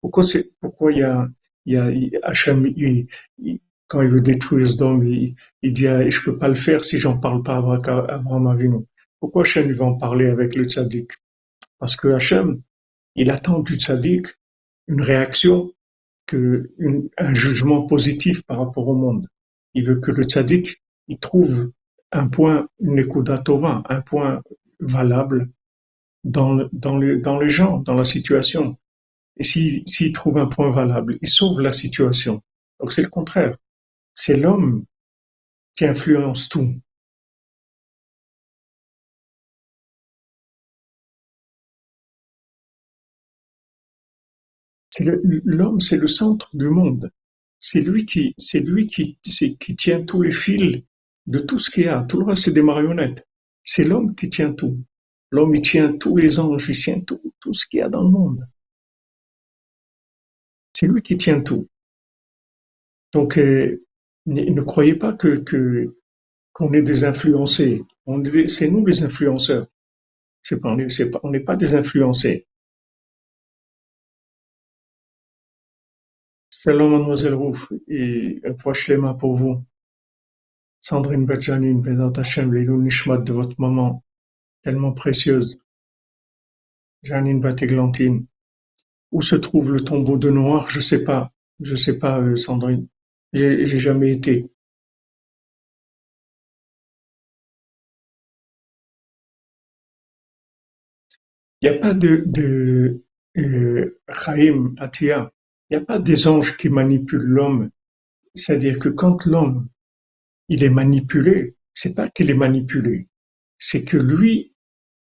[0.00, 1.28] Pourquoi c'est, pourquoi il y a,
[1.66, 2.32] il y a
[3.88, 6.98] quand il veut détruire Sdom, il, il dit ah, je peux pas le faire si
[6.98, 8.86] j'en parle pas à Abraham Avinu.
[9.22, 11.12] Pourquoi Hachem va en parler avec le tzaddik?
[11.78, 12.60] Parce que Hachem,
[13.14, 14.26] il attend du tzaddik
[14.88, 15.70] une réaction,
[16.32, 19.28] un jugement positif par rapport au monde.
[19.74, 21.70] Il veut que le tzaddik il trouve
[22.10, 23.44] un point Nekuda
[23.88, 24.42] un point
[24.80, 25.48] valable
[26.24, 28.76] dans, les, dans les gens, dans la situation.
[29.36, 32.42] Et s'il s'il trouve un point valable, il sauve la situation.
[32.80, 33.56] Donc c'est le contraire.
[34.14, 34.84] C'est l'homme
[35.76, 36.74] qui influence tout.
[45.00, 47.10] L'homme, c'est le centre du monde.
[47.60, 48.34] C'est lui qui,
[49.76, 50.82] tient tous les fils
[51.26, 52.04] de tout ce qu'il y a.
[52.04, 53.26] Tout le reste, c'est des marionnettes.
[53.62, 54.78] C'est l'homme qui tient tout.
[55.30, 57.20] L'homme, il tient tous les anges, il tient tout,
[57.52, 58.46] ce qu'il y a dans le monde.
[60.74, 61.68] C'est lui qui tient tout.
[63.12, 63.84] Donc, euh,
[64.26, 65.94] ne, croyez pas que,
[66.52, 67.82] qu'on est des influencés.
[68.48, 69.68] C'est nous les influenceurs.
[70.42, 72.46] C'est on n'est pas des influencés.
[76.64, 78.40] Salam mademoiselle Rouf et
[78.86, 79.64] les mains pour vous.
[80.80, 84.04] Sandrine Badjanine, Bézat Hachem, les Nishmat de votre maman,
[84.62, 85.58] tellement précieuse.
[87.02, 88.26] Janine Batéglantine.
[89.10, 90.70] Où se trouve le tombeau de Noir?
[90.70, 91.32] Je sais pas.
[91.58, 92.86] Je sais pas, euh, Sandrine.
[93.32, 94.48] J'ai jamais été.
[101.60, 103.02] Il n'y a pas de, de
[103.36, 104.00] euh,
[104.78, 105.32] Atia,
[105.72, 107.70] il n'y a pas des anges qui manipulent l'homme.
[108.34, 109.68] C'est-à-dire que quand l'homme
[110.50, 113.08] il est manipulé, c'est pas qu'il est manipulé,
[113.58, 114.52] c'est que lui,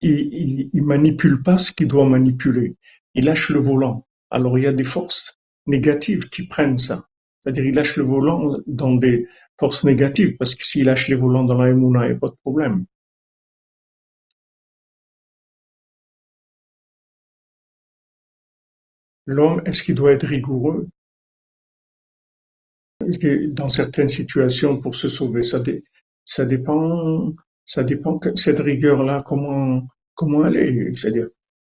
[0.02, 2.76] il, il, manipule pas ce qu'il doit manipuler.
[3.15, 4.06] Il lâche le volant.
[4.30, 7.08] Alors il y a des forces négatives qui prennent ça.
[7.39, 9.28] C'est-à-dire il lâche le volant dans des
[9.60, 12.38] forces négatives, parce que s'il lâche les volants dans la il n'y a pas de
[12.43, 12.86] problème.
[19.25, 20.88] L'homme, est-ce qu'il doit être rigoureux?
[23.49, 27.34] Dans certaines situations pour se sauver Ça, dépend,
[27.65, 30.95] ça dépend cette rigueur-là, comment, comment elle est?
[30.95, 31.27] C'est-à-dire,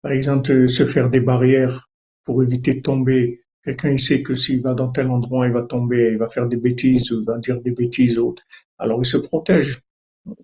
[0.02, 1.90] par exemple, se faire des barrières
[2.26, 3.42] pour éviter de tomber.
[3.64, 6.48] Quelqu'un, il sait que s'il va dans tel endroit, il va tomber, il va faire
[6.48, 8.44] des bêtises ou il va dire des bêtises autres.
[8.78, 9.80] Alors, il se protège.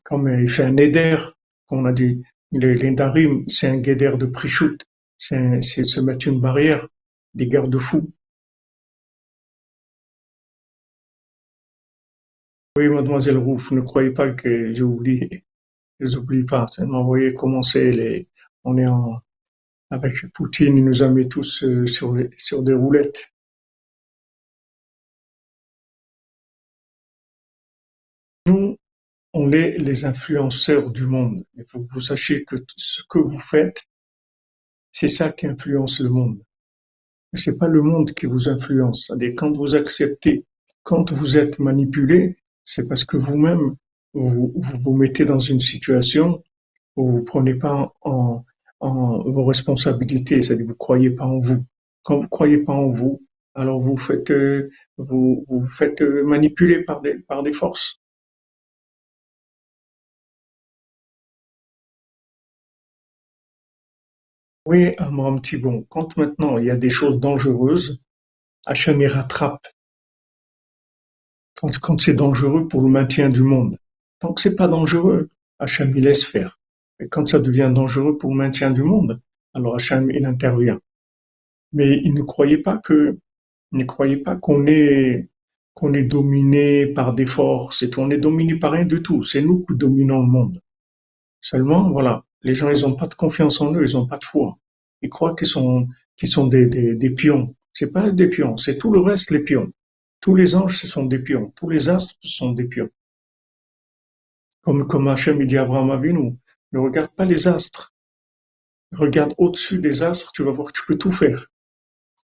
[0.03, 1.17] Comme il fait un éder,
[1.67, 4.77] comme on a dit, l'indarim, c'est un guéder de prichout.
[5.19, 6.88] C'est se mettre une barrière
[7.36, 8.12] des garde-fous.
[12.77, 15.43] Oui, mademoiselle Rouf, ne croyez pas que j'ai oublié.
[15.99, 16.65] Je les oublie pas.
[16.77, 18.27] Vous voyez comment c'est les,
[18.63, 19.21] on est en,
[19.91, 23.21] avec Poutine, il nous a mis tous euh, sur, sur des roulettes.
[28.45, 28.77] Nous,
[29.34, 31.43] on est les influenceurs du monde.
[31.55, 33.84] Il faut que vous sachiez que ce que vous faites,
[34.91, 36.39] c'est ça qui influence le monde
[37.34, 39.06] c'est pas le monde qui vous influence.
[39.08, 40.45] C'est-à-dire quand vous acceptez,
[40.84, 43.75] quand vous êtes manipulé, c'est parce que vous-même
[44.13, 46.43] vous, vous, mettez dans une situation
[46.95, 48.43] où vous prenez pas en,
[48.80, 51.63] en vos responsabilités, c'est-à-dire vous croyez pas en vous.
[52.04, 53.21] Quand vous croyez pas en vous,
[53.54, 57.98] alors vous faites euh, vous, vous faites manipuler par des par des forces.
[64.69, 65.84] Oui, un petit bon.
[65.89, 67.99] Quand maintenant il y a des choses dangereuses,
[68.67, 69.65] Hachem y rattrape.
[71.55, 73.79] Quand, quand c'est dangereux pour le maintien du monde.
[74.19, 76.60] Tant que c'est pas dangereux, Hachem il laisse faire.
[76.99, 79.19] Et quand ça devient dangereux pour le maintien du monde,
[79.55, 80.79] alors Hachem il intervient.
[81.73, 82.79] Mais il ne croyait pas
[83.71, 85.29] ne croyait pas qu'on est,
[85.73, 89.23] qu'on est dominé par des forces et qu'on est dominé par rien du tout.
[89.23, 90.62] C'est nous qui dominons le monde.
[91.41, 94.23] Seulement, voilà, les gens, ils ont pas de confiance en eux, ils ont pas de
[94.23, 94.58] foi.
[95.02, 97.56] Ils croient qu'ils sont, qu'ils sont des, des, des pions.
[97.73, 99.71] C'est pas des pions, c'est tout le reste les pions.
[100.21, 101.54] Tous les anges, ce sont des pions.
[101.56, 102.89] Tous les astres, ce sont des pions.
[104.62, 106.36] Comme, comme Hachem, il dit à Abraham Avinu,
[106.73, 107.93] ne regarde pas les astres.
[108.91, 111.47] Regarde au-dessus des astres, tu vas voir que tu peux tout faire.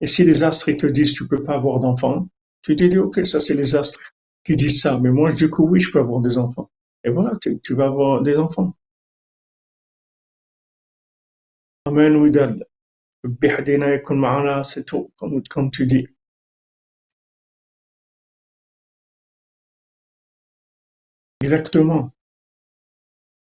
[0.01, 2.29] Et si les astres, ils te disent, tu peux pas avoir d'enfants,
[2.63, 4.01] tu te dis, ok, ça c'est les astres
[4.45, 6.71] qui disent ça, mais moi je dis oui, je peux avoir des enfants.
[7.05, 8.75] Et voilà, tu vas avoir des enfants.
[11.87, 12.67] Amen Widad.
[14.65, 16.07] c'est tout, comme, tu dis.
[21.43, 22.11] Exactement.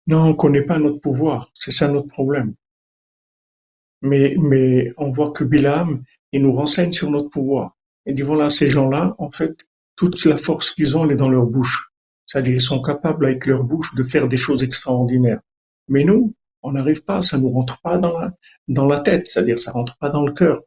[0.06, 2.54] Non, on ne connaît pas notre pouvoir, c'est ça notre problème.
[4.04, 7.76] Mais, mais on voit que Bilam, il nous renseigne sur notre pouvoir.
[8.06, 9.58] Il dit voilà, ces gens-là, en fait,
[9.96, 11.92] toute la force qu'ils ont, elle est dans leur bouche.
[12.28, 15.42] C'est-à-dire, ils sont capables avec leur bouche de faire des choses extraordinaires.
[15.88, 18.34] Mais nous, on n'arrive pas, ça nous rentre pas dans la,
[18.68, 20.62] dans la tête, c'est-à-dire ça rentre pas dans le cœur.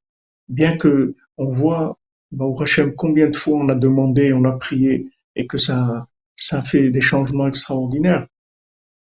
[0.48, 1.98] Bien que on voit,
[2.30, 6.06] bah, au Hachem, combien de fois on a demandé, on a prié, et que ça,
[6.34, 8.26] ça fait des changements extraordinaires.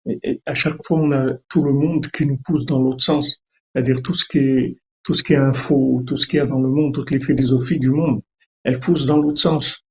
[0.06, 3.44] Et, à chaque fois, on a tout le monde qui nous pousse dans l'autre sens,
[3.74, 6.46] c'est-à-dire tout ce qui est, tout ce qui est info, tout ce qu'il y a
[6.46, 8.22] dans le monde, toutes les philosophies du monde,
[8.64, 9.84] elles poussent dans l'autre sens.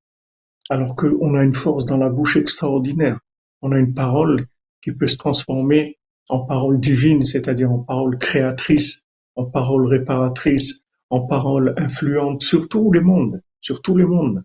[0.69, 3.19] Alors qu'on a une force dans la bouche extraordinaire.
[3.61, 4.45] On a une parole
[4.81, 5.97] qui peut se transformer
[6.31, 12.91] en parole divine, c'est-à-dire en parole créatrice, en parole réparatrice, en parole influente sur tous
[12.93, 14.43] les mondes, sur tous les mondes.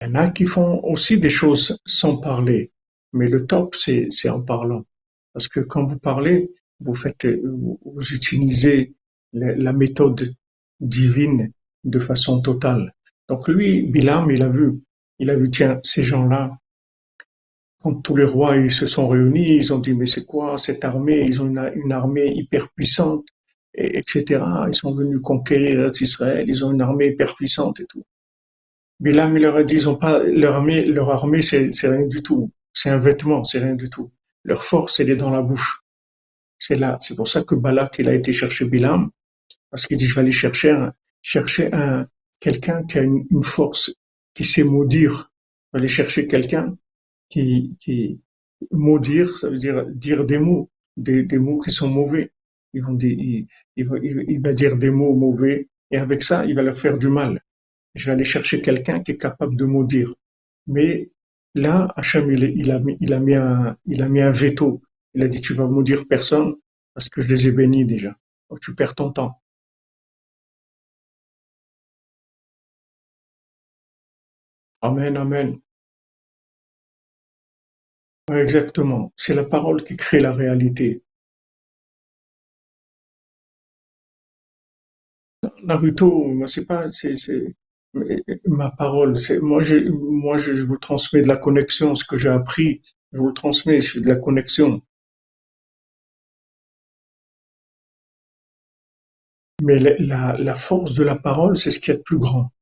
[0.00, 2.70] Il y en a qui font aussi des choses sans parler,
[3.14, 4.84] mais le top, c'est en parlant.
[5.32, 6.94] Parce que quand vous parlez, vous
[8.12, 8.94] utilisez
[9.32, 10.34] la méthode
[10.80, 11.50] divine
[11.84, 12.94] de façon totale.
[13.28, 14.80] Donc lui, Bilam, il a vu,
[15.18, 16.56] il a vu, tiens, ces gens-là,
[17.82, 20.84] quand tous les rois ils se sont réunis, ils ont dit, mais c'est quoi cette
[20.84, 21.24] armée?
[21.26, 23.24] Ils ont une, armée hyper puissante,
[23.74, 24.42] et, etc.
[24.68, 28.04] Ils sont venus conquérir Israël, ils ont une armée hyper puissante et tout.
[29.00, 32.06] Bilam, il leur a dit, ils ont pas, leur armée, leur armée, c'est c'est rien
[32.06, 32.50] du tout.
[32.72, 34.10] C'est un vêtement, c'est rien du tout.
[34.44, 35.82] Leur force, elle est dans la bouche.
[36.58, 36.98] C'est là.
[37.00, 39.10] C'est pour ça que Balak, il a été chercher Bilam,
[39.70, 40.92] parce qu'il dit, je vais aller chercher un,
[41.24, 42.06] chercher un,
[42.38, 43.92] quelqu'un qui a une, force,
[44.34, 45.32] qui sait maudire.
[45.72, 46.76] Aller chercher quelqu'un
[47.28, 48.20] qui, qui,
[48.70, 52.30] maudire, ça veut dire dire des mots, des, des mots qui sont mauvais.
[52.74, 56.62] Ils vont dire, il, il va, dire des mots mauvais, et avec ça, il va
[56.62, 57.42] leur faire du mal.
[57.94, 60.14] Je vais aller chercher quelqu'un qui est capable de maudire.
[60.66, 61.10] Mais
[61.54, 64.82] là, Hachem, il, a mis, il a mis un, il a mis un veto.
[65.14, 66.54] Il a dit, tu vas maudire personne
[66.94, 68.16] parce que je les ai bénis déjà.
[68.50, 69.40] Donc tu perds ton temps.
[74.88, 75.60] Amen, amen.
[78.30, 79.14] Exactement.
[79.16, 81.02] C'est la parole qui crée la réalité.
[85.64, 87.14] Naruto, c'est pas, c'est,
[88.46, 89.18] ma parole.
[89.18, 92.80] C'est moi, je, moi, je vous transmets de la connexion, ce que j'ai appris,
[93.12, 94.80] je vous le transmets, c'est de la connexion.
[99.64, 102.18] Mais la, la, la force de la parole, c'est ce qu'il y a de plus
[102.18, 102.52] grand.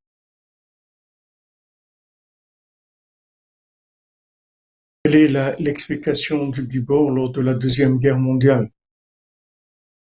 [5.12, 8.70] Quelle est l'explication du Gibor lors de la Deuxième Guerre mondiale?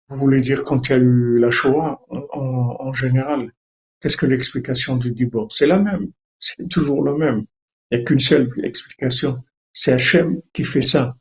[0.10, 3.54] Vous voulez dire quand il y a eu la Shoah en, général?
[4.02, 5.54] Qu'est-ce que l'explication du Gibor?
[5.54, 6.12] C'est la même.
[6.40, 7.46] C'est toujours la même.
[7.90, 9.42] Il n'y a qu'une seule explication.
[9.72, 11.16] C'est Hachem qui fait ça.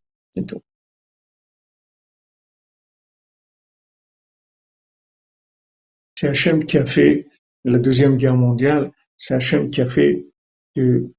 [6.16, 7.28] C'est Hachem qui a fait
[7.64, 8.90] la Deuxième Guerre mondiale.
[9.16, 10.26] C'est Hachem qui a fait
[10.74, 11.12] qu'il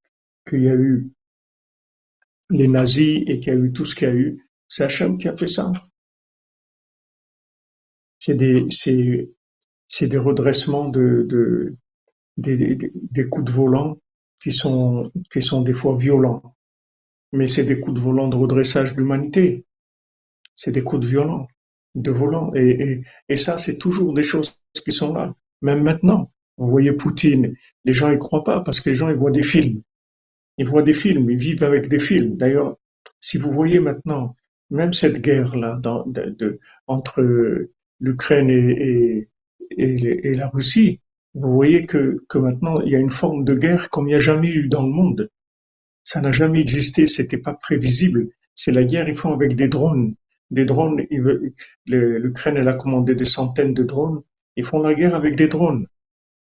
[0.52, 1.10] y a eu
[2.50, 4.46] les nazis et qu'il y a eu tout ce qu'il y a eu.
[4.68, 5.72] C'est Hachem qui a fait ça.
[8.20, 9.30] C'est des, c'est,
[9.90, 11.76] c'est des redressements de, de,
[12.38, 12.76] des,
[13.12, 14.00] des- coups de volant
[14.44, 16.56] qui sont, qui sont des fois violents.
[17.34, 19.66] Mais c'est des coups de volant de redressage de l'humanité.
[20.56, 21.48] C'est des coups de violent,
[21.96, 22.54] de volant.
[22.56, 25.36] Et, et, et ça, c'est toujours des choses qui sont là.
[25.62, 26.32] Même maintenant.
[26.58, 27.56] Vous voyez Poutine.
[27.86, 29.82] Les gens y croient pas parce que les gens, ils voient des films.
[30.58, 31.30] Ils voient des films.
[31.30, 32.38] Ils vivent avec des films.
[32.38, 32.78] D'ailleurs,
[33.20, 34.36] si vous voyez maintenant,
[34.70, 35.82] même cette guerre-là
[36.88, 39.28] entre l'Ukraine et,
[40.36, 41.02] la Russie,
[41.34, 44.20] vous voyez que, maintenant, il y a une forme de guerre comme il n'y a
[44.20, 45.30] jamais eu dans le monde.
[46.04, 48.30] Ça n'a jamais existé, c'était pas prévisible.
[48.56, 50.16] C'est la guerre, ils font avec des drones.
[50.50, 51.06] Des drones,
[51.86, 54.22] l'Ukraine, elle a commandé des centaines de drones.
[54.56, 55.88] Ils font la guerre avec des drones.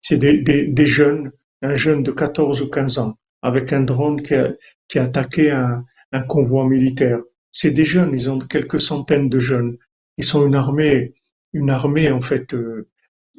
[0.00, 1.30] C'est des jeunes,
[1.62, 4.52] un jeune de 14 ou 15 ans, avec un drone qui a,
[4.88, 7.20] qui a attaqué un, un convoi militaire.
[7.52, 9.76] C'est des jeunes, ils ont quelques centaines de jeunes.
[10.16, 11.14] Ils sont une armée,
[11.52, 12.88] une armée en fait, euh,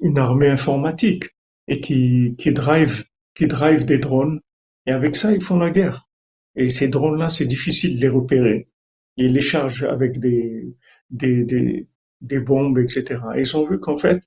[0.01, 1.25] une armée informatique
[1.67, 4.41] et qui, qui drive, qui drive des drones.
[4.85, 6.07] Et avec ça, ils font la guerre.
[6.55, 8.67] Et ces drones-là, c'est difficile de les repérer.
[9.17, 10.75] Ils les chargent avec des,
[11.09, 11.87] des, des,
[12.21, 13.21] des bombes, etc.
[13.35, 14.21] Et ils ont vu qu'en fait,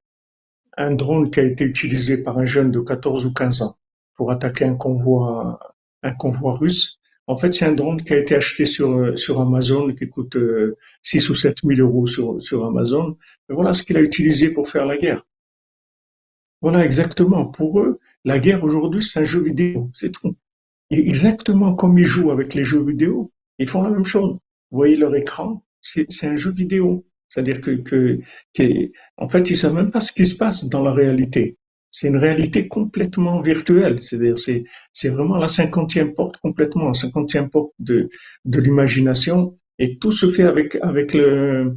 [0.76, 3.76] un drone qui a été utilisé par un jeune de 14 ou 15 ans
[4.16, 5.58] pour attaquer un convoi,
[6.02, 6.98] un convoi russe.
[7.26, 10.36] En fait, c'est un drone qui a été acheté sur, euh, sur Amazon, qui coûte
[10.36, 13.16] euh, 6 ou 7 000 euros sur, sur Amazon.
[13.50, 15.24] Et voilà ce qu'il a utilisé pour faire la guerre.
[16.60, 17.46] Voilà exactement.
[17.46, 20.36] Pour eux, la guerre aujourd'hui, c'est un jeu vidéo, c'est tout.
[20.90, 24.34] Et exactement comme ils jouent avec les jeux vidéo, ils font la même chose.
[24.70, 27.06] Vous voyez leur écran, c'est c'est un jeu vidéo.
[27.28, 28.20] C'est-à-dire que, que,
[28.54, 31.58] que- en fait, ils savent même pas ce qui se passe dans la réalité.
[31.94, 34.02] C'est une réalité complètement virtuelle.
[34.02, 38.10] C'est-à-dire, c'est, vraiment la cinquantième porte complètement, la cinquantième porte de,
[38.44, 39.56] l'imagination.
[39.78, 41.76] Et tout se fait avec, avec le,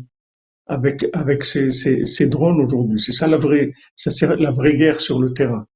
[0.65, 2.99] avec, avec ces, drones aujourd'hui.
[2.99, 5.67] C'est ça la vraie, ça c'est la vraie guerre sur le terrain.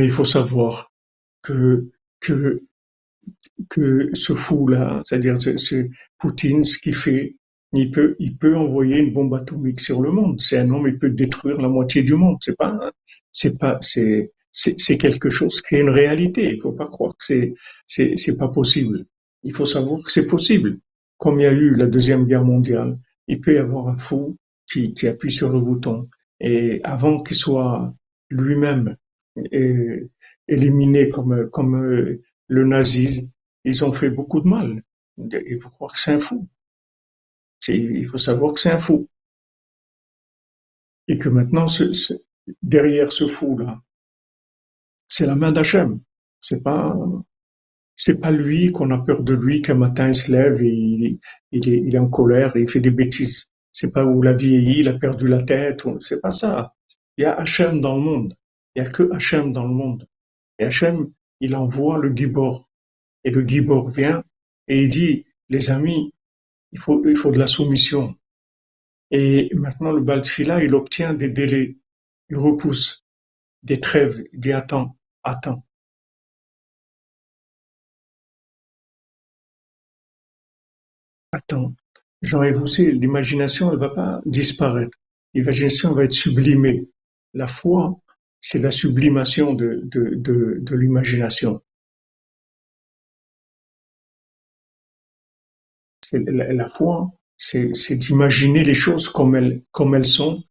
[0.00, 0.90] Mais il faut savoir
[1.42, 2.60] que, que
[3.68, 7.36] que ce fou-là, c'est-à-dire ce, ce Poutine, ce qu'il fait,
[7.72, 10.40] il peut, il peut envoyer une bombe atomique sur le monde.
[10.40, 12.38] C'est un homme, il peut détruire la moitié du monde.
[12.40, 12.92] C'est pas,
[13.32, 16.50] c'est pas, c'est, c'est, quelque chose qui est une réalité.
[16.54, 17.54] Il faut pas croire que c'est,
[17.86, 19.06] c'est, c'est pas possible.
[19.42, 20.78] Il faut savoir que c'est possible.
[21.18, 22.98] Comme il y a eu la deuxième guerre mondiale,
[23.28, 24.36] il peut y avoir un fou
[24.70, 26.08] qui, qui appuie sur le bouton
[26.40, 27.94] et avant qu'il soit
[28.30, 28.96] lui-même
[29.52, 30.08] est
[30.48, 33.30] éliminé comme, comme euh, le nazisme.
[33.64, 34.82] Ils ont fait beaucoup de mal.
[35.18, 36.46] Il faut croire que c'est un fou.
[37.68, 39.08] Il faut savoir que c'est un fou.
[41.08, 41.66] Et que maintenant,
[42.62, 43.80] derrière ce fou-là,
[45.08, 46.00] c'est la main d'Hachem.
[46.40, 46.96] C'est pas,
[47.94, 51.18] c'est pas lui qu'on a peur de lui qu'un matin il se lève et il,
[51.52, 53.50] il, est, en colère et il fait des bêtises.
[53.72, 55.82] C'est pas où la vieillit, il a perdu la tête.
[56.00, 56.74] C'est pas ça.
[57.16, 58.36] Il y a Hachem dans le monde.
[58.74, 60.06] Il y a que Hachem dans le monde.
[60.58, 61.10] Et Hachem,
[61.40, 62.68] il envoie le Gibor.
[63.24, 64.22] Et le Gibor vient
[64.68, 66.12] et il dit, les amis,
[66.76, 68.14] il faut, de la soumission.
[69.10, 71.76] Et maintenant, le Baltfila, il obtient des délais.
[72.28, 73.04] Il repousse
[73.62, 74.22] des trêves.
[74.32, 75.64] Il dit, attends, attends.
[81.32, 81.74] Attends.
[82.22, 84.98] Jean vous l'imagination, elle va pas disparaître.
[85.34, 86.88] L'imagination va être sublimée.
[87.34, 87.98] La foi,
[88.40, 91.62] c'est la sublimation de l'imagination.
[96.12, 100.42] La, foi, c'est d'imaginer les choses comme elles, comme elles sont,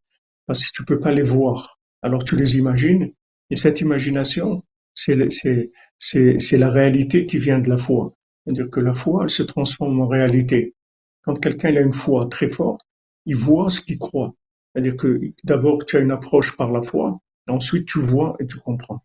[0.46, 1.78] parce que tu peux pas les voir.
[2.02, 3.12] Alors tu les imagines,
[3.50, 4.62] et cette imagination,
[4.94, 8.14] c'est la réalité qui vient de la foi.
[8.44, 10.74] C'est-à-dire que la foi, elle se transforme en réalité.
[11.22, 12.82] Quand quelqu'un a une foi très forte,
[13.24, 14.34] il voit ce qu'il croit.
[14.72, 18.58] C'est-à-dire que d'abord tu as une approche par la foi, ensuite tu vois et tu
[18.58, 19.02] comprends.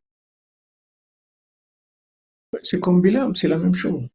[2.62, 4.08] C'est comme Bilam, c'est la même chose.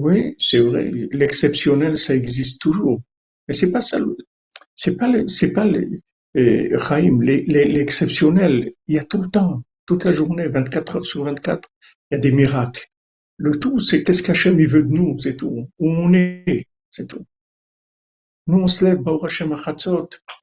[0.00, 3.02] Oui, c'est vrai, l'exceptionnel, ça existe toujours.
[3.46, 3.98] Mais c'est pas ça,
[4.74, 5.66] c'est pas, c'est pas
[6.34, 11.68] l'exceptionnel, il y a tout le temps, toute la journée, 24 heures sur 24,
[12.10, 12.86] il y a des miracles.
[13.36, 15.68] Le tout, c'est qu'est-ce qu'Hachem il veut de nous, c'est tout.
[15.78, 17.26] Où on est, c'est tout.
[18.46, 19.02] Nous, on se lève,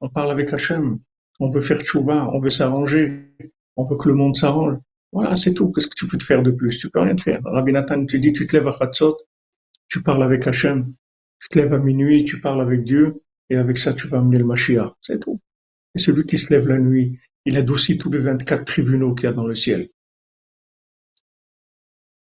[0.00, 1.00] on parle avec Hachem,
[1.40, 3.24] on veut faire tchouva, on veut s'arranger,
[3.74, 4.78] on veut que le monde s'arrange.
[5.10, 5.72] Voilà, c'est tout.
[5.72, 6.78] Qu'est-ce que tu peux te faire de plus?
[6.78, 7.40] Tu peux rien te faire.
[7.44, 9.18] Rabbi Nathan te dit, tu te lèves à Chatzot,
[9.88, 10.94] tu parles avec Hachem.
[11.40, 14.38] Tu te lèves à minuit, tu parles avec Dieu, et avec ça, tu vas amener
[14.38, 14.92] le Mashiach.
[15.00, 15.40] C'est tout.
[15.94, 19.28] Et celui qui se lève la nuit, il adoucit tous les 24 tribunaux qu'il y
[19.28, 19.88] a dans le ciel.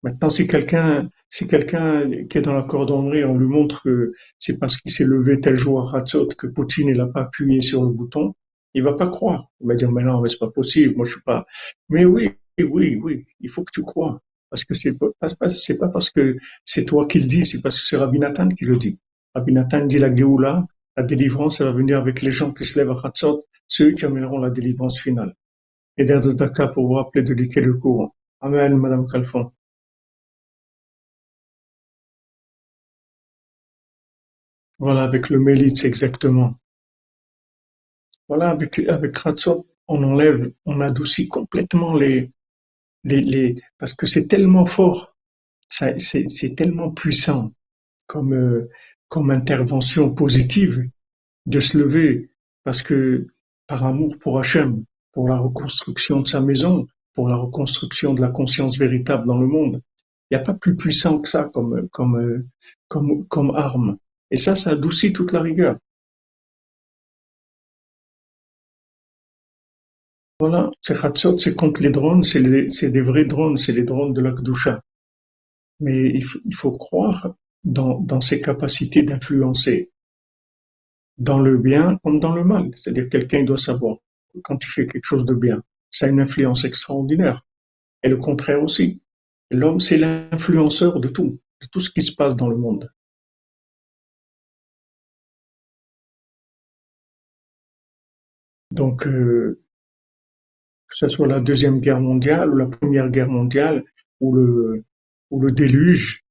[0.04, 4.60] Maintenant, si quelqu'un, si quelqu'un qui est dans la cordonnerie, on lui montre que c'est
[4.60, 7.90] parce qu'il s'est levé tel jour à Ratzot que Poutine n'a pas appuyé sur le
[7.90, 8.36] bouton,
[8.76, 9.48] il va pas croire.
[9.62, 11.48] Il va dire, mais non, mais c'est pas possible, moi je suis pas.
[11.90, 14.22] Mais oui, oui, oui, il faut que tu crois.
[14.50, 14.92] Parce que c'est
[15.50, 18.50] c'est pas parce que c'est toi qui le dis, c'est parce que c'est Rabbi Nathan
[18.50, 19.00] qui le dit.
[19.34, 20.66] Rabbi Nathan dit la Géoula,
[20.98, 24.06] la délivrance, elle va venir avec les gens qui se lèvent à Khatsot, ceux qui
[24.06, 25.36] amèneront la délivrance finale.
[25.98, 28.16] Et d'air de Dakar pour vous rappeler de liquer le courant.
[28.42, 29.52] Amen, Madame Calfon.
[34.80, 36.56] Voilà, avec le mélite, exactement.
[38.28, 39.18] Voilà, avec, avec
[39.88, 42.32] on enlève, on adoucit complètement les,
[43.06, 45.16] les, les parce que c'est tellement fort,
[45.70, 47.54] c'est, tellement puissant
[48.08, 48.70] comme, euh,
[49.08, 50.90] comme intervention positive
[51.46, 52.30] de se lever
[52.64, 53.28] parce que
[53.68, 58.30] par amour pour Hachem, pour la reconstruction de sa maison, pour la reconstruction de la
[58.30, 59.82] conscience véritable dans le monde.
[60.30, 62.46] Il n'y a pas plus puissant que ça comme, comme,
[62.88, 63.98] comme, comme arme.
[64.32, 65.78] Et ça, ça adoucit toute la rigueur.
[70.40, 74.22] Voilà, c'est Khatsot, c'est contre les drones, c'est des vrais drones, c'est les drones de
[74.22, 74.82] l'Akdoucha.
[75.80, 79.92] Mais il, faut croire dans, dans ses capacités d'influencer,
[81.18, 82.72] dans le bien comme dans le mal.
[82.76, 83.98] C'est-à-dire quelqu'un doit savoir
[84.44, 87.46] quand il fait quelque chose de bien, ça a une influence extraordinaire.
[88.04, 89.02] Et le contraire aussi.
[89.52, 92.92] L'homme, c'est l'influenceur de tout, de tout ce qui se passe dans le monde.
[98.72, 99.65] Donc, euh,
[100.88, 103.84] que ce soit la Deuxième Guerre mondiale ou la Première Guerre mondiale
[104.20, 106.24] ou le, déluge,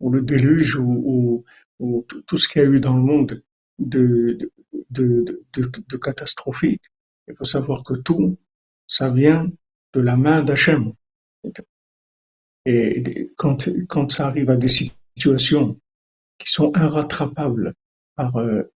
[0.00, 1.44] ou le déluge ou,
[1.78, 3.42] ou, tout ce qu'il y a eu dans le monde
[3.78, 4.38] de,
[4.90, 6.82] de, de, de, catastrophique.
[7.28, 8.38] Il faut savoir que tout,
[8.86, 9.50] ça vient
[9.94, 10.92] de la main d'Hachem.
[12.64, 15.80] Et quand, quand ça arrive à des situations
[16.38, 17.74] qui sont irrattrapables
[18.14, 18.70] par, euh,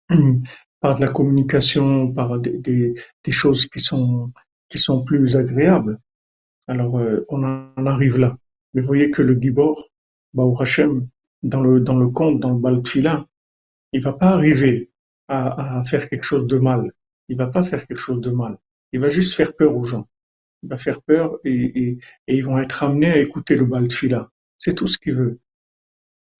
[0.84, 2.94] par de la communication, par des,
[3.30, 4.30] choses qui sont,
[4.68, 5.98] qui sont plus agréables,
[6.66, 8.36] alors euh, on en arrive là.
[8.74, 9.88] Mais vous voyez que le Gibor,
[10.34, 11.08] Baou Hashem,
[11.42, 13.26] dans le, dans le conte, dans le Baltfila,
[13.94, 14.90] il va pas arriver
[15.28, 16.92] à, à, faire quelque chose de mal.
[17.30, 18.58] Il va pas faire quelque chose de mal.
[18.92, 20.06] Il va juste faire peur aux gens.
[20.62, 24.28] Il va faire peur et, et, et ils vont être amenés à écouter le Baltfila.
[24.58, 25.38] C'est tout ce qu'il veut.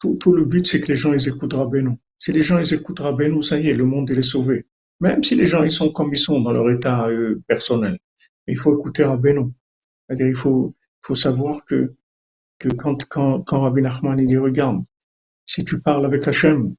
[0.01, 1.97] Tout, tout, le but, c'est que les gens ils écoutent Rabbeinu.
[2.25, 4.65] Si les gens ils écoutent Rabbeinu, ça y est, le monde il est sauvé.
[5.01, 7.99] Même si les gens ils sont comme ils sont dans leur état euh, personnel,
[8.47, 9.53] il faut écouter Rabbeinu.
[10.09, 10.75] C'est-à-dire il faut,
[11.13, 11.93] savoir que,
[12.59, 14.83] que quand, quand, quand Rabbi Nachman il dit regarde,
[15.45, 16.75] si tu parles avec Hachem,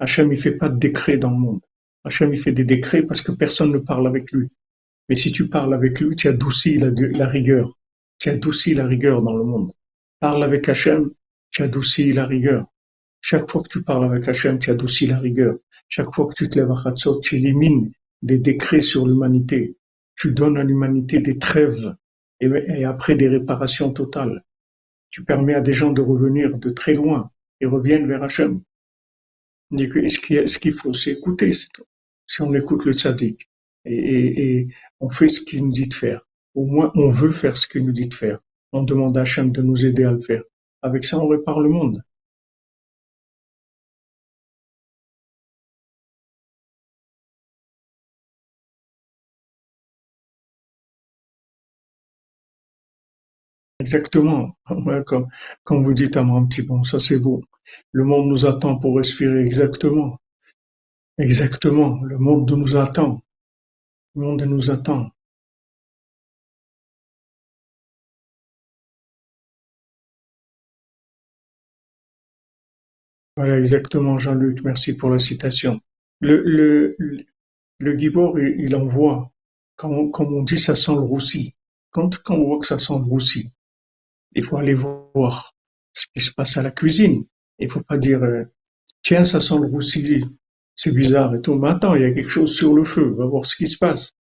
[0.00, 1.60] Hachem il fait pas de décret dans le monde.
[2.04, 4.50] Hachem il fait des décrets parce que personne ne parle avec lui.
[5.08, 7.72] Mais si tu parles avec lui, tu adoucis la, la rigueur.
[8.18, 9.72] Tu adoucis la rigueur dans le monde.
[10.18, 11.10] Parle avec Hachem,
[11.50, 12.66] tu adoucis la rigueur.
[13.20, 15.56] Chaque fois que tu parles avec Hachem, tu adoucis la rigueur.
[15.88, 17.92] Chaque fois que tu te lèves à Chatzot, tu élimines
[18.22, 19.76] des décrets sur l'humanité.
[20.16, 21.94] Tu donnes à l'humanité des trêves
[22.40, 24.44] et, après des réparations totales.
[25.10, 28.62] Tu permets à des gens de revenir de très loin et reviennent vers Hachem.
[29.72, 31.52] Ce qu'il faut, c'est écouter.
[32.26, 33.48] Si on écoute le tzaddik
[33.84, 34.68] et, et
[35.00, 37.84] on fait ce qu'il nous dit de faire, au moins on veut faire ce qu'il
[37.84, 38.40] nous dit de faire.
[38.72, 40.42] On demande à Hachem de nous aider à le faire.
[40.82, 42.02] Avec ça, on répare le monde.
[53.80, 54.56] Exactement.
[55.64, 57.42] Comme, vous dites à un petit bon, ça c'est beau.
[57.92, 59.40] Le monde nous attend pour respirer.
[59.44, 60.20] Exactement.
[61.18, 62.02] Exactement.
[62.02, 63.22] Le monde nous attend.
[64.14, 65.10] Le monde nous attend.
[73.36, 74.62] Voilà, exactement, Jean-Luc.
[74.62, 75.80] Merci pour la citation.
[76.20, 76.96] Le, le,
[77.78, 79.32] le Gibor, il, envoie,
[79.76, 81.54] comme, comme on dit, ça sent le roussi.
[81.90, 83.50] Quand, quand on voit que ça sent le roussi,
[84.32, 85.54] il faut aller voir
[85.92, 87.24] ce qui se passe à la cuisine.
[87.58, 88.44] Il faut pas dire euh,
[89.02, 90.24] tiens ça sent le roussi,
[90.76, 91.54] c'est bizarre et tout.
[91.56, 93.78] Mais attends, il y a quelque chose sur le feu, va voir ce qui se
[93.78, 94.14] passe.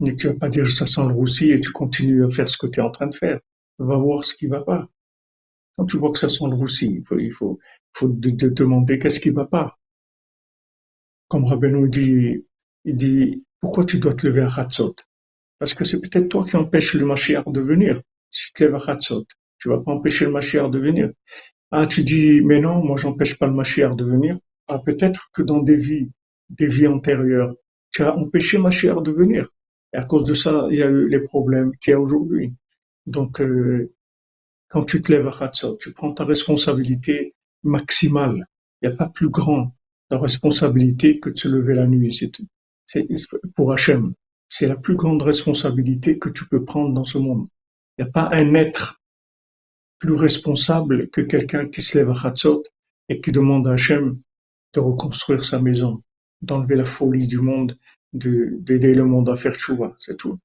[0.00, 2.58] Mais tu vas pas dire ça sent le roussi et tu continues à faire ce
[2.58, 3.40] que tu es en train de faire.
[3.78, 4.88] Va voir ce qui va pas.
[5.76, 7.58] Quand tu vois que ça sent le roussi, il faut, il faut,
[7.94, 9.78] faut te, demander qu'est-ce qui va pas.
[11.28, 12.44] Comme Rabbeinu dit,
[12.84, 14.96] il dit pourquoi tu dois te lever à Hatzot?
[15.58, 18.68] Parce que c'est peut-être toi qui empêches le Mashiach de venir tu
[19.68, 21.10] vas pas empêcher le Mashiach de venir.
[21.70, 24.38] Ah, tu dis, mais non, moi j'empêche pas le Mashiach de venir.
[24.68, 26.10] Ah, peut-être que dans des vies,
[26.50, 27.54] des vies antérieures,
[27.92, 29.48] tu as empêché Mashiach de venir.
[29.92, 32.52] Et à cause de ça, il y a eu les problèmes qu'il y a aujourd'hui.
[33.06, 33.92] Donc, euh,
[34.68, 38.46] quand tu te lèves à tu prends ta responsabilité maximale.
[38.80, 39.72] Il n'y a pas plus grand
[40.10, 42.18] de responsabilité que de se lever la nuit.
[42.84, 43.06] C'est
[43.54, 44.14] pour Hachem.
[44.48, 47.48] C'est la plus grande responsabilité que tu peux prendre dans ce monde.
[47.98, 49.00] Il n'y a pas un être
[49.98, 52.62] plus responsable que quelqu'un qui se lève à Chatzot
[53.08, 54.20] et qui demande à Hachem
[54.74, 56.02] de reconstruire sa maison,
[56.42, 57.78] d'enlever la folie du monde,
[58.12, 60.38] d'aider le monde à faire tchouva, c'est tout.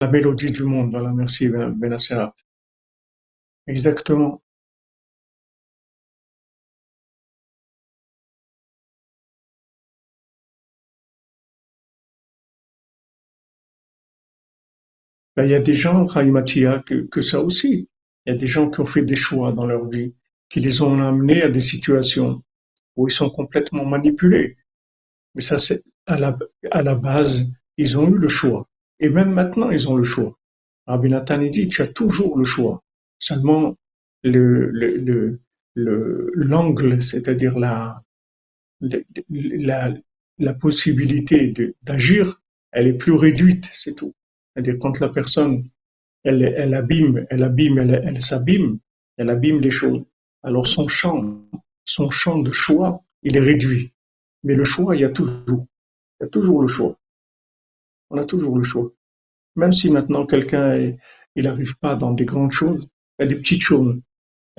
[0.00, 1.96] La mélodie du monde, voilà, merci Ben, ben
[3.66, 4.42] Exactement.
[15.36, 17.88] Ben, il y a des gens, Mathia, que, que ça aussi.
[18.26, 20.14] Il y a des gens qui ont fait des choix dans leur vie,
[20.48, 22.42] qui les ont amenés à des situations
[22.96, 24.56] où ils sont complètement manipulés.
[25.34, 26.38] Mais ça, c'est à la,
[26.70, 28.68] à la base, ils ont eu le choix.
[29.00, 30.38] Et même maintenant, ils ont le choix.
[30.86, 32.82] Rabbi Nathan dit, tu as toujours le choix.
[33.18, 33.76] Seulement,
[34.22, 35.40] le, le,
[35.74, 38.02] le, l'angle, c'est-à-dire la,
[39.30, 39.94] la,
[40.38, 42.40] la possibilité d'agir,
[42.72, 44.12] elle est plus réduite, c'est tout.
[44.54, 45.68] C'est-à-dire quand la personne,
[46.24, 48.78] elle, elle abîme, elle abîme, elle, elle s'abîme,
[49.16, 50.04] elle abîme les choses.
[50.42, 51.40] Alors son champ,
[51.84, 53.92] son champ de choix, il est réduit.
[54.42, 55.66] Mais le choix, il y a toujours.
[56.20, 56.96] Il y a toujours le choix.
[58.10, 58.90] On a toujours le choix.
[59.56, 60.94] Même si maintenant quelqu'un,
[61.36, 62.88] il n'arrive pas dans des grandes choses,
[63.18, 64.00] il y a des petites choses.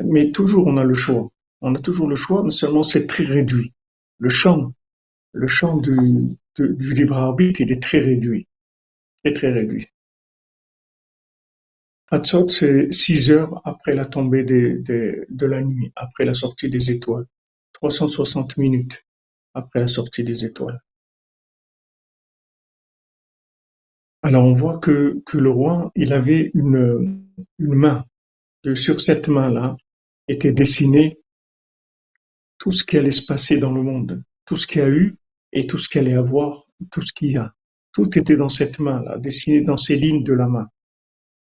[0.03, 1.29] Mais toujours on a le choix.
[1.61, 3.73] On a toujours le choix, mais seulement c'est très réduit.
[4.17, 4.73] Le champ,
[5.33, 8.47] le champ du, libre arbitre, il est très réduit
[9.23, 9.87] réduit.
[12.09, 17.25] Hatzot, c'est six heures après la tombée de la nuit, après la sortie des étoiles.
[17.73, 19.05] 360 minutes
[19.53, 20.81] après la sortie des étoiles.
[24.23, 27.25] Alors on voit que, que le roi, il avait une,
[27.57, 28.05] une main.
[28.63, 29.75] De, sur cette main-là
[30.27, 31.17] était dessiné
[32.59, 35.15] tout ce qui allait se passer dans le monde, tout ce qu'il y a eu
[35.51, 37.55] et tout ce qu'il allait avoir, tout ce qu'il y a.
[37.93, 40.69] Tout était dans cette main-là, dessiné dans ces lignes de la main.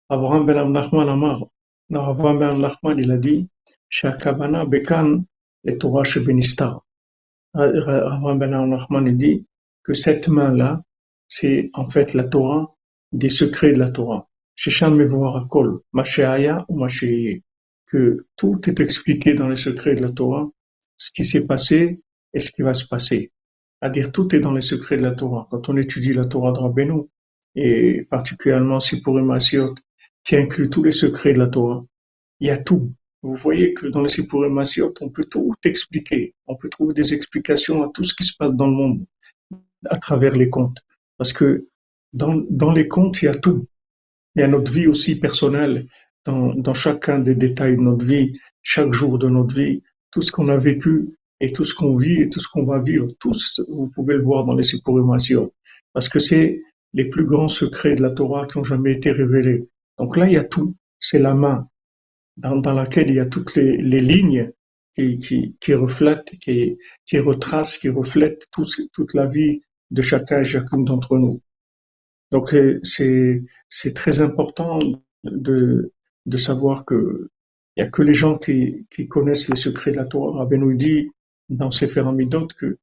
[0.08, 1.08] Abraham ben Nachman
[1.92, 3.48] Abraham ben Nachman, il a dit,
[3.88, 5.24] Shakabana Bekan
[5.64, 6.84] et Torah Shebenistar.
[7.54, 9.46] Abraham ben Nachman, il dit
[9.82, 10.82] que cette main-là,
[11.28, 12.74] c'est en fait la Torah,
[13.12, 14.28] des secrets de la Torah.
[14.56, 17.42] Sheshan Mevoar Akol, Mashéaya ou Mashéye.
[17.86, 20.50] que tout est expliqué dans les secrets de la Torah,
[20.96, 22.00] ce qui s'est passé
[22.32, 23.30] et ce qui va se passer.
[23.84, 25.46] C'est-à-dire tout est dans les secrets de la Torah.
[25.50, 27.02] Quand on étudie la Torah de Rabbeinu,
[27.54, 29.74] et particulièrement Sipurim Asiot,
[30.24, 31.84] qui inclut tous les secrets de la Torah,
[32.40, 32.94] il y a tout.
[33.20, 36.34] Vous voyez que dans les Sipurim Asiot, on peut tout expliquer.
[36.46, 39.04] On peut trouver des explications à tout ce qui se passe dans le monde
[39.90, 40.78] à travers les contes.
[41.18, 41.68] Parce que
[42.14, 43.66] dans, dans les contes, il y a tout.
[44.34, 45.88] Il y a notre vie aussi personnelle,
[46.24, 50.32] dans, dans chacun des détails de notre vie, chaque jour de notre vie, tout ce
[50.32, 53.60] qu'on a vécu et tout ce qu'on vit et tout ce qu'on va vivre, tous,
[53.68, 55.16] vous pouvez le voir dans les Sipurim
[55.92, 56.60] Parce que c'est
[56.92, 59.68] les plus grands secrets de la Torah qui ont jamais été révélés.
[59.98, 60.74] Donc là, il y a tout.
[60.98, 61.68] C'est la main
[62.36, 64.50] dans, dans, laquelle il y a toutes les, les lignes
[64.94, 70.40] qui, qui, qui reflètent, qui, qui retracent, qui reflètent tout, toute la vie de chacun
[70.40, 71.40] et chacune d'entre nous.
[72.32, 74.78] Donc c'est très important
[75.24, 75.92] de
[76.26, 77.30] de savoir que
[77.76, 80.38] il y a que les gens qui, qui connaissent les secrets de la Torah.
[80.38, 80.74] Rabbi nous
[81.48, 82.78] dans ses d'autres que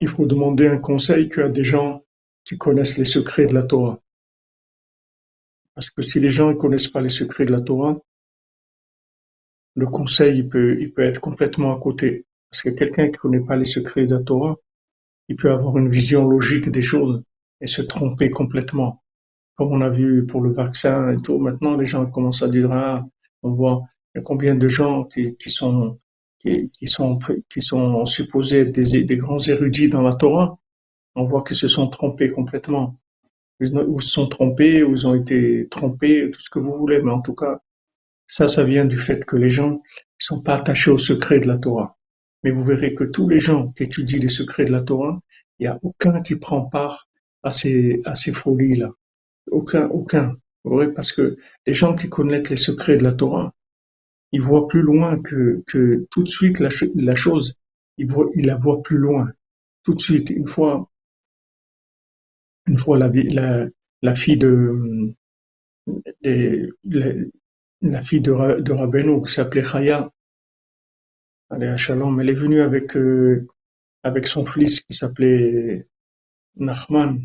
[0.00, 2.04] il faut demander un conseil qu'à des gens
[2.44, 4.00] qui connaissent les secrets de la Torah.
[5.74, 7.98] Parce que si les gens ne connaissent pas les secrets de la Torah,
[9.76, 12.26] le conseil il peut, il peut être complètement à côté.
[12.50, 14.56] Parce que quelqu'un qui ne connaît pas les secrets de la Torah,
[15.28, 17.22] il peut avoir une vision logique des choses
[17.60, 19.02] et se tromper complètement.
[19.56, 22.72] Comme on a vu pour le vaccin et tout, maintenant les gens commencent à dire,
[22.72, 23.06] ah,
[23.42, 23.82] on voit
[24.24, 26.00] combien de gens qui, qui sont
[26.40, 27.18] qui, sont
[27.50, 30.58] qui sont supposés être des, grands érudits dans la Torah,
[31.14, 32.96] on voit qu'ils se sont trompés complètement.
[33.60, 37.10] Ou se sont trompés, ou ils ont été trompés, tout ce que vous voulez, mais
[37.10, 37.60] en tout cas,
[38.26, 39.78] ça, ça vient du fait que les gens ne
[40.18, 41.98] sont pas attachés au secret de la Torah.
[42.42, 45.20] Mais vous verrez que tous les gens qui étudient les secrets de la Torah,
[45.58, 47.08] il n'y a aucun qui prend part
[47.42, 48.90] à ces, à ces folies-là.
[49.50, 50.36] Aucun, aucun.
[50.64, 51.36] Vous parce que
[51.66, 53.52] les gens qui connaissent les secrets de la Torah,
[54.32, 57.54] ils voient plus loin que, que tout de suite la, la chose,
[57.98, 59.30] ils, voient, ils la voient plus loin.
[59.82, 60.90] Tout de suite, une fois,
[62.66, 63.66] une fois la, la,
[64.02, 65.14] la fille de,
[66.22, 67.12] de la,
[67.82, 70.10] la, fille de, de Rabbeinu qui s'appelait Chaya,
[71.50, 73.46] elle est à Shalom, elle est venue avec, euh,
[74.02, 75.86] avec son fils qui s'appelait
[76.56, 77.18] Nachman.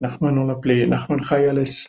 [0.00, 1.88] Nachman, on l'appelait Nachman Chayales.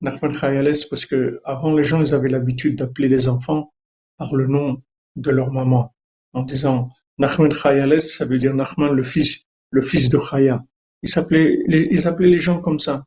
[0.00, 3.72] Nachman Chayales parce que avant les gens, ils avaient l'habitude d'appeler les enfants
[4.16, 4.82] par le nom
[5.16, 5.94] de leur maman.
[6.32, 9.40] En disant Nachman Chayales, ça veut dire Nachman, le fils,
[9.70, 10.64] le fils de Chaya.
[11.02, 13.04] Ils s'appelaient, ils appelaient les gens comme ça.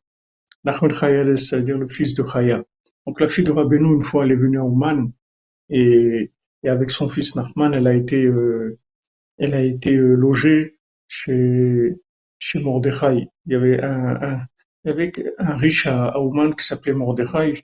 [0.64, 2.64] Nachman Chayales, ça veut dire le fils de Chaya.
[3.08, 5.12] Donc la fille de Rabbeinu, une fois, elle est venue à Ouman
[5.70, 6.32] et
[6.64, 8.80] et avec son fils Nachman, elle a été, euh,
[9.38, 11.94] elle a été euh, logée chez,
[12.40, 13.28] chez Mordechai.
[13.46, 14.48] Il y avait un, un,
[14.90, 17.64] avait un riche à, Ouman qui s'appelait Mordechai,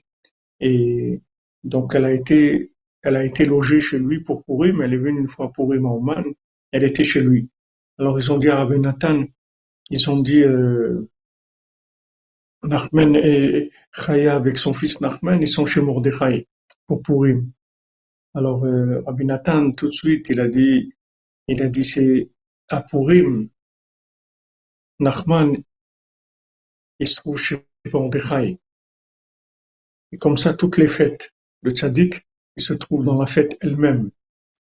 [0.60, 1.20] et
[1.64, 5.20] donc elle a été, elle a été logée chez lui pour mais Elle est venue
[5.20, 6.24] une fois pour à Ouman.
[6.72, 7.50] Elle était chez lui.
[7.98, 9.24] Alors ils ont dit à Rabbi Nathan,
[9.90, 11.08] ils ont dit euh,
[12.62, 16.46] Nachman et Chaya avec son fils Nachman, ils sont chez Mordechai
[16.86, 17.50] pour Purim.
[18.34, 20.92] Alors, euh, Rabbi Nathan, tout de suite, il a dit,
[21.48, 22.30] il a dit, c'est
[22.68, 23.48] à Purim,
[25.00, 25.56] Nachman,
[27.00, 28.58] il se trouve chez Mordechai.
[30.12, 31.32] Et comme ça, toutes les fêtes.
[31.62, 32.26] Le tzaddik,
[32.56, 34.10] il se trouve dans la fête elle-même.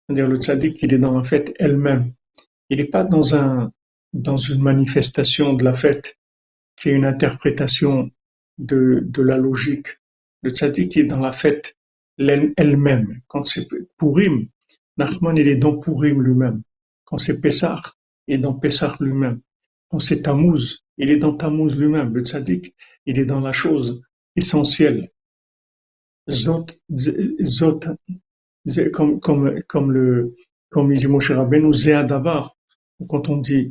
[0.05, 2.13] C'est-à-dire, le tzaddik, il est dans la fête elle-même.
[2.69, 3.71] Il n'est pas dans un,
[4.13, 6.17] dans une manifestation de la fête
[6.75, 8.11] qui est une interprétation
[8.57, 9.87] de, de la logique.
[10.43, 11.75] Le tzaddik est dans la fête
[12.19, 13.21] elle-même.
[13.27, 13.67] Quand c'est
[13.97, 14.47] Purim,
[14.97, 16.61] Nachman il est dans Purim lui-même.
[17.05, 17.81] Quand c'est Pessah,
[18.27, 19.41] il est dans Pessah lui-même.
[19.89, 22.13] Quand c'est Tammuz, il est dans Tammuz lui-même.
[22.13, 22.75] Le tzaddik,
[23.05, 24.01] il est dans la chose
[24.35, 25.11] essentielle.
[26.29, 26.65] Zot,
[27.41, 27.79] zot,
[28.91, 30.35] comme, comme, comme le,
[30.69, 32.55] comme dit Moshe Rabbeinu, Zéadavar.
[33.07, 33.69] Quand on dit,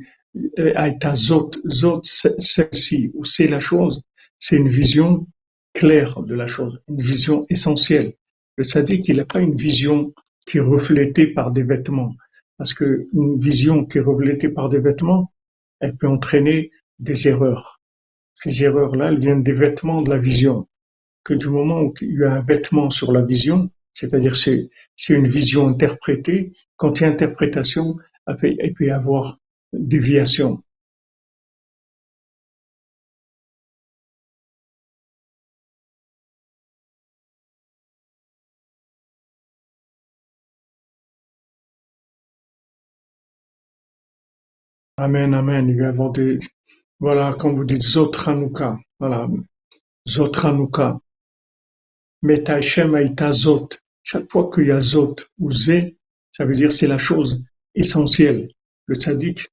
[0.59, 4.03] euh, Aïta Zot, Zot, celle-ci, ou c'est la chose,
[4.39, 5.27] c'est une vision
[5.75, 8.15] claire de la chose, une vision essentielle.
[8.57, 10.15] Le tzaddik, il n'a pas une vision
[10.47, 12.15] qui est reflétée par des vêtements.
[12.57, 15.31] Parce que une vision qui est reflétée par des vêtements,
[15.87, 17.81] elle peut entraîner des erreurs.
[18.35, 20.67] Ces erreurs-là, elles viennent des vêtements de la vision.
[21.23, 25.15] Que du moment où il y a un vêtement sur la vision, c'est-à-dire c'est, c'est
[25.15, 27.97] une vision interprétée, quand il y a interprétation,
[28.43, 29.39] il peut y avoir
[29.73, 30.63] déviation.
[44.99, 45.69] Amen, amen.
[45.69, 46.39] Il va y avoir des,
[47.01, 48.79] voilà, comme vous dites, Zotranouka.
[48.99, 49.29] Voilà.
[50.09, 50.99] Zotranouka.
[52.23, 53.69] Meta Hashem Aïta Zot.
[54.03, 55.97] chaque fois qu'il y a zot ou zé,
[56.31, 57.45] ça veut dire c'est la chose
[57.75, 58.49] essentielle.
[58.87, 59.49] Le tzaddik,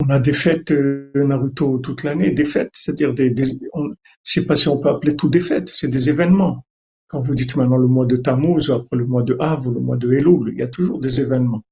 [0.00, 3.90] on a des fêtes euh, Naruto toute l'année, des fêtes, c'est-à-dire des, des on,
[4.22, 6.64] je sais pas si on peut appeler tout des fêtes, c'est des événements.
[7.08, 9.80] Quand vous dites maintenant le mois de Tammuz, après le mois de Av ou le
[9.80, 11.64] mois de Elul, il y a toujours des événements.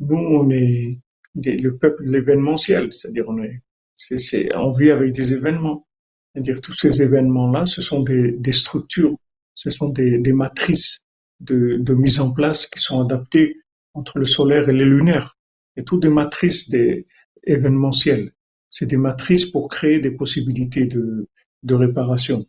[0.00, 0.98] Nous, on est
[1.36, 3.62] le peuple l'événementiel, c'est-à-dire on est,
[3.94, 5.86] c'est, on vit avec des événements.
[6.32, 9.16] C'est-à-dire tous ces événements-là, ce sont des, des structures,
[9.54, 11.06] ce sont des, des matrices
[11.40, 13.56] de, de, mise en place qui sont adaptées
[13.92, 15.38] entre le solaire et les lunaires.
[15.76, 17.06] Et toutes des matrices des,
[17.46, 18.32] événementielles.
[18.70, 21.28] C'est des matrices pour créer des possibilités de,
[21.62, 22.46] de réparation.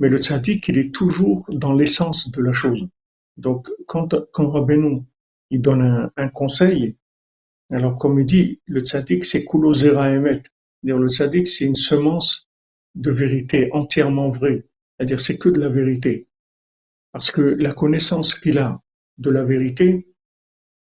[0.00, 2.88] Mais le tzaddik, il est toujours dans l'essence de la chose.
[3.36, 5.02] Donc, quand, quand Rabbeinu,
[5.50, 6.96] il donne un, conseil,
[7.70, 10.42] alors comme il dit, le tzaddik, c'est kulozera emet.
[10.82, 12.48] Le tzaddik, c'est une semence
[12.94, 14.64] de vérité entièrement vraie.
[14.96, 16.28] C'est-à-dire, c'est que de la vérité.
[17.12, 18.80] Parce que la connaissance qu'il a
[19.18, 20.08] de la vérité,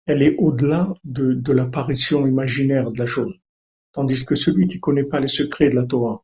[0.07, 3.35] elle est au-delà de, de l'apparition imaginaire de la chose.
[3.93, 6.23] Tandis que celui qui connaît pas les secrets de la Torah,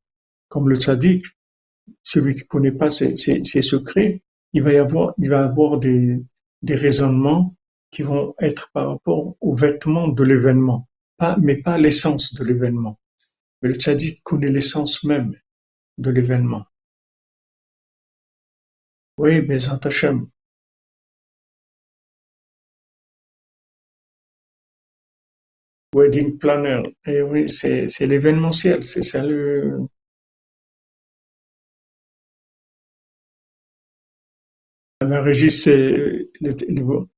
[0.49, 1.24] comme le tzaddik,
[2.03, 3.16] celui qui connaît pas ces,
[3.62, 4.22] secrets,
[4.53, 5.14] il va y avoir,
[5.78, 6.20] des,
[6.68, 7.55] raisonnements
[7.91, 10.89] qui vont être par rapport aux vêtements de l'événement,
[11.41, 12.99] mais pas l'essence de l'événement.
[13.62, 15.34] Le tzaddik connaît l'essence même
[15.99, 16.66] de l'événement.
[19.18, 20.28] Oui, mais Hashem.
[25.95, 26.82] Wedding planner.
[27.07, 29.89] Et eh oui, c'est l'événementiel, c'est ça le,
[35.07, 37.09] la régie, c'est le,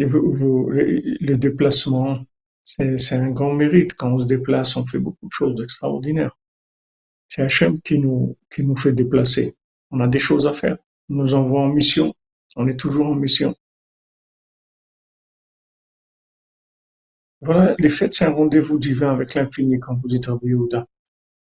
[0.00, 2.24] le, déplacement,
[2.64, 3.94] c'est un grand mérite.
[3.94, 6.36] Quand on se déplace, on fait beaucoup de choses extraordinaires.
[7.28, 9.56] C'est Hachem qui nous, qui nous fait déplacer.
[9.90, 10.76] On a des choses à faire.
[11.08, 12.14] On nous envoie en mission.
[12.56, 13.54] On est toujours en mission.
[17.40, 20.86] Voilà, les fêtes, c'est un rendez-vous divin avec l'infini, quand vous dites Rabbi Yehuda.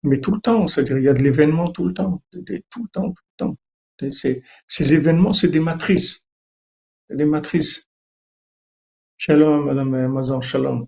[0.03, 2.43] Mais tout le temps, c'est-à-dire il y a de l'événement tout le temps, tout
[2.83, 3.57] le temps, tout le temps.
[4.09, 6.25] Ces, événements, c'est des matrices.
[7.09, 7.87] Des matrices.
[9.17, 10.87] Shalom, Madame Mazan, shalom.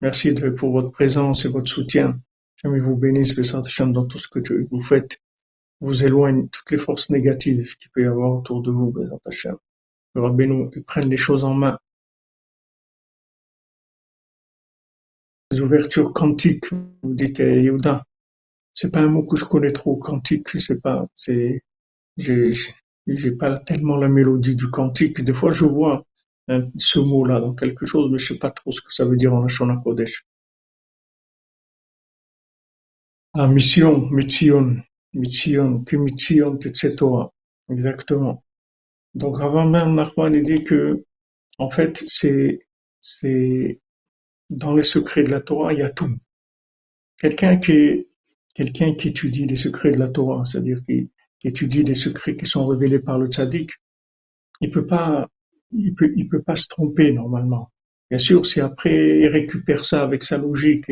[0.00, 2.20] Merci de, pour votre présence et votre soutien.
[2.62, 5.18] Jamais vous bénisse, Hachem, dans tout ce que vous faites.
[5.80, 9.56] Vous éloigne toutes les forces négatives qu'il peut y avoir autour de vous, Bézant Hachem.
[10.14, 11.78] Le Rabbeinu, prenne les choses en main.
[15.50, 18.04] Les ouvertures quantiques, vous dites, eh, Yehuda.
[18.78, 21.06] C'est pas un mot que je connais trop, quantique, je sais pas.
[21.14, 21.62] C'est,
[22.18, 22.52] j'ai,
[23.06, 25.22] j'ai pas tellement la mélodie du quantique.
[25.22, 26.04] Des fois, je vois
[26.50, 29.16] Hein, ce mot-là dans quelque chose, mais je sais pas trop ce que ça veut
[29.16, 30.24] dire en Lashon Kodesh.
[33.34, 34.76] Ah, mission, mission,
[35.14, 37.32] mission, que mission, etc.
[37.70, 38.44] Exactement.
[39.14, 41.04] Donc, avant même, Nachman, il dit que,
[41.58, 42.60] en fait, c'est,
[43.00, 43.80] c'est,
[44.50, 46.10] dans les secrets de la Torah, il y a tout.
[47.18, 48.07] Quelqu'un qui
[48.58, 51.08] quelqu'un qui étudie les secrets de la Torah, c'est-à-dire qui,
[51.44, 53.70] étudie les secrets qui sont révélés par le tzaddik,
[54.60, 55.28] il peut pas
[55.96, 57.70] peut, pas se tromper normalement.
[58.10, 60.90] Bien sûr, si après il récupère ça avec sa logique,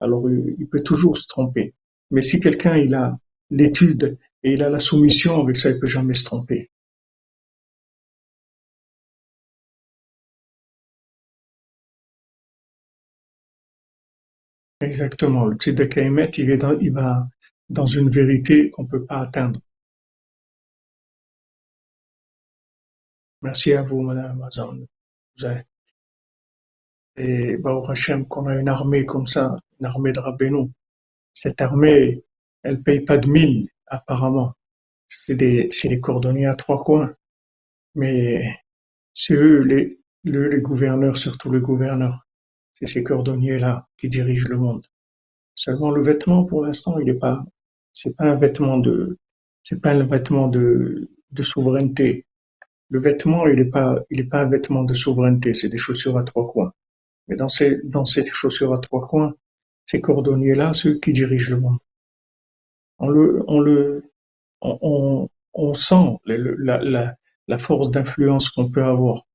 [0.00, 1.74] alors il peut toujours se tromper.
[2.10, 3.16] Mais si quelqu'un il a
[3.50, 6.68] l'étude et il a la soumission, avec ça il peut jamais se tromper.
[14.88, 15.44] Exactement.
[15.46, 15.96] Le tzedek
[16.38, 17.28] il, est dans, il va
[17.68, 19.60] dans une vérité qu'on peut pas atteindre.
[23.42, 24.86] Merci à vous, Madame Amazon.
[27.16, 30.70] Et Baruch Hashem, qu'on a une armée comme ça, une armée de Rabbeinu.
[31.34, 32.24] Cette armée,
[32.62, 34.54] elle paye pas de mine, apparemment.
[35.08, 37.14] C'est des, cordonniers à trois coins.
[37.94, 38.58] Mais
[39.14, 39.62] c'est eux,
[40.24, 42.27] les gouverneurs, surtout les gouverneurs.
[42.78, 44.86] C'est ces cordonniers-là qui dirigent le monde.
[45.56, 47.44] Seulement le vêtement, pour l'instant, il est pas,
[47.92, 49.18] c'est pas un vêtement de,
[49.64, 51.08] c'est pas vêtement de,
[51.40, 52.24] souveraineté.
[52.90, 56.18] Le vêtement, il n'est pas, il est pas un vêtement de souveraineté, c'est des chaussures
[56.18, 56.72] à trois coins.
[57.26, 59.34] Mais dans ces, dans chaussures à trois coins,
[59.88, 61.78] ces cordonniers-là, ceux qui dirigent le monde.
[62.98, 64.04] On le, on le,
[64.60, 67.16] on, on sent la, la,
[67.48, 69.26] la force d'influence qu'on peut avoir.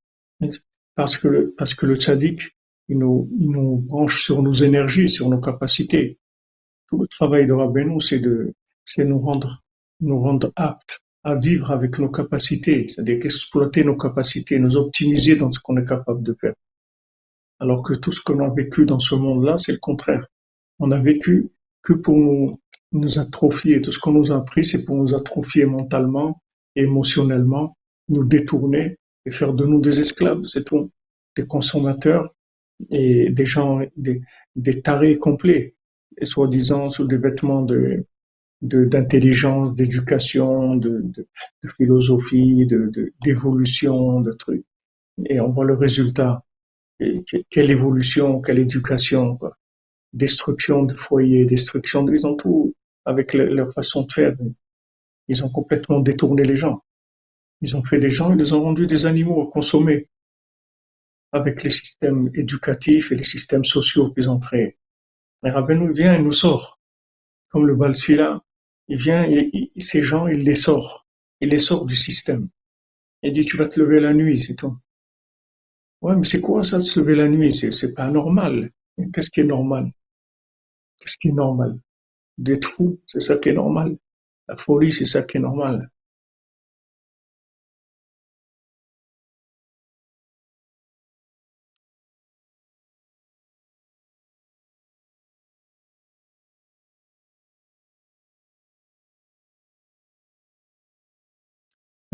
[0.95, 2.41] Parce que, parce que le tzaddik,
[2.89, 6.17] il nous, nous branche sur nos énergies, sur nos capacités.
[6.89, 8.53] Tout le travail de Rabbeinu, c'est de,
[8.99, 9.61] nous rendre,
[10.55, 15.77] aptes à vivre avec nos capacités, c'est-à-dire exploiter nos capacités, nous optimiser dans ce qu'on
[15.77, 16.53] est capable de faire.
[17.59, 20.27] Alors que tout ce qu'on a vécu dans ce monde-là, c'est le contraire.
[20.79, 21.49] On a vécu
[21.81, 22.59] que pour nous,
[22.91, 23.81] nous atrophier.
[23.81, 26.41] Tout ce qu'on nous a appris, c'est pour nous atrophier mentalement,
[26.75, 27.77] émotionnellement,
[28.09, 30.91] nous détourner et faire de nous des esclaves, c'est tout.
[31.35, 32.33] Des consommateurs
[32.91, 34.21] et des gens, des,
[34.55, 35.75] des tarés complets,
[36.17, 38.05] et soi-disant sous des vêtements de,
[38.61, 41.27] d'intelligence, d'éducation, de, de,
[41.63, 42.67] de, philosophie,
[43.23, 44.65] d'évolution, de, trucs.
[45.25, 46.43] Et on voit le résultat.
[47.49, 49.57] Quelle évolution, quelle éducation, quoi.
[50.13, 52.75] Destruction de foyers, destruction de, ils ont tout,
[53.05, 54.35] avec leur façon de faire.
[55.27, 56.83] Ils ont complètement détourné les gens.
[57.61, 60.07] Ils ont fait des gens, ils les ont rendus des animaux à consommer
[61.33, 64.77] avec les systèmes éducatifs et les systèmes sociaux qu'ils ont créés.
[65.43, 66.79] Et Rabbeinu vient et nous sort.
[67.49, 68.41] Comme le Balsfila,
[68.87, 71.05] il vient et ces gens, il les sort.
[71.41, 72.47] Il les sort du système.
[73.23, 74.77] Il dit, tu vas te lever la nuit, c'est tout.
[76.01, 77.53] Ouais, mais c'est quoi ça de se lever la nuit?
[77.53, 78.71] C'est pas normal.
[79.13, 79.91] Qu'est-ce qui est normal?
[80.99, 81.79] Qu'est-ce qui est normal?
[82.37, 83.97] D'être fou, c'est ça qui est normal.
[84.47, 85.89] La folie, c'est ça qui est normal.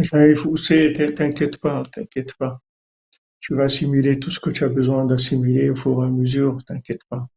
[0.04, 2.62] T'inquiète pas, t'inquiète pas.
[3.39, 6.64] Tu vas assimiler tout ce que tu as besoin d'assimiler au fur et à mesure,
[6.66, 7.28] t'inquiète pas.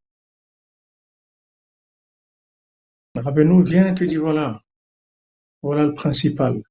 [3.15, 4.63] Rabbeinu vient et te dit voilà,
[5.63, 6.63] voilà le principal,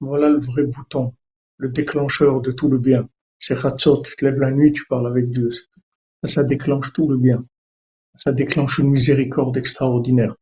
[0.00, 1.14] voilà le vrai bouton,
[1.58, 3.08] le déclencheur de tout le bien.
[3.38, 5.50] C'est Khatsot, tu te lèves la nuit, tu parles avec Dieu.
[5.52, 7.44] Ça, ça déclenche tout le bien.
[8.16, 10.34] Ça déclenche une miséricorde extraordinaire.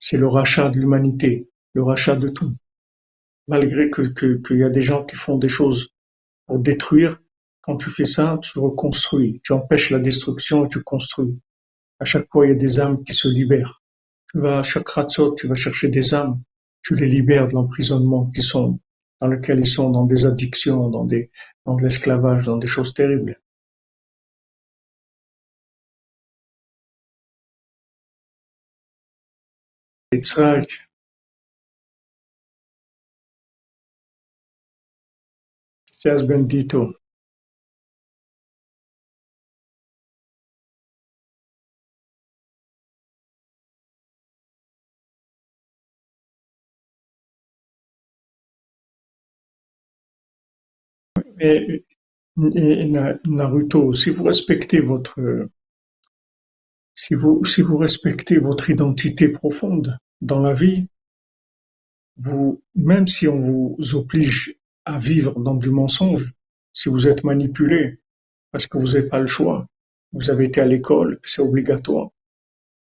[0.00, 2.54] C'est le rachat de l'humanité, le rachat de tout
[3.48, 5.88] malgré que qu'il y a des gens qui font des choses
[6.46, 7.20] pour détruire,
[7.62, 11.38] quand tu fais ça, tu reconstruis, tu empêches la destruction et tu construis.
[12.00, 13.82] À chaque fois, il y a des âmes qui se libèrent.
[14.32, 16.40] Tu vas à chaque ratzot, tu vas chercher des âmes,
[16.82, 18.78] tu les libères de l'emprisonnement qui sont
[19.20, 21.30] dans lequel ils sont dans des addictions, dans des
[21.66, 23.40] dans de l'esclavage, dans des choses terribles.
[36.04, 36.94] Bendito.
[53.26, 55.48] Naruto, si vous respectez votre,
[56.94, 60.86] si vous, si vous respectez votre identité profonde dans la vie,
[62.16, 64.57] vous, même si on vous oblige
[64.88, 66.32] à vivre dans du mensonge
[66.72, 68.00] si vous êtes manipulé
[68.50, 69.66] parce que vous n'avez pas le choix.
[70.12, 72.08] Vous avez été à l'école, c'est obligatoire.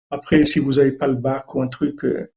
[0.10, 2.32] Après, si vous n'avez pas le bac ou un truc, euh,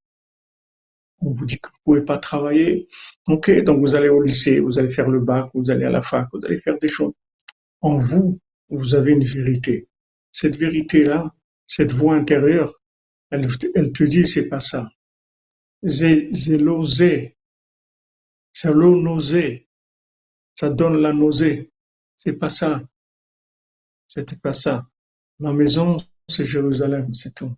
[1.21, 2.89] on vous dit que vous pouvez pas travailler.
[3.29, 6.03] Ok, donc vous allez au lycée, vous allez faire le bac, vous allez à la
[6.03, 7.15] fac, vous allez faire des choses.
[7.81, 8.41] En vous,
[8.71, 9.89] vous avez une vérité.
[10.33, 11.33] Cette vérité-là,
[11.69, 12.83] cette voix intérieure,
[13.31, 13.47] elle,
[13.77, 14.91] elle te dit c'est pas ça.
[15.85, 16.29] J'ai
[18.53, 19.69] c'est l'eau nausée.
[20.55, 21.71] Ça donne la nausée.
[22.17, 22.83] C'est pas ça.
[24.09, 24.87] C'était pas ça.
[25.39, 25.97] Ma maison,
[26.29, 27.55] c'est Jérusalem, c'est tout.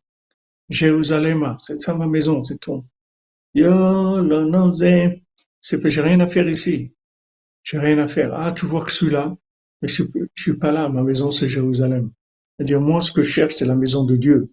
[0.68, 2.84] Jérusalem, c'est ça ma maison, c'est tout.
[3.54, 5.22] Yo, la nausée.
[5.60, 6.94] C'est que j'ai rien à faire ici.
[7.62, 8.34] J'ai rien à faire.
[8.34, 9.36] Ah, tu vois que je suis là.
[9.80, 10.88] Mais je suis, suis pas là.
[10.88, 12.10] Ma maison, c'est Jérusalem.
[12.56, 14.50] C'est-à-dire, moi, ce que je cherche, c'est la maison de Dieu.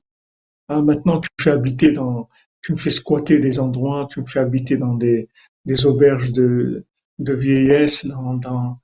[0.68, 2.30] Ah, maintenant, tu me fais habiter dans,
[2.62, 5.28] tu me fais squatter des endroits, tu me fais habiter dans des,
[5.66, 6.86] des auberges de,
[7.20, 8.82] vieillesse dans,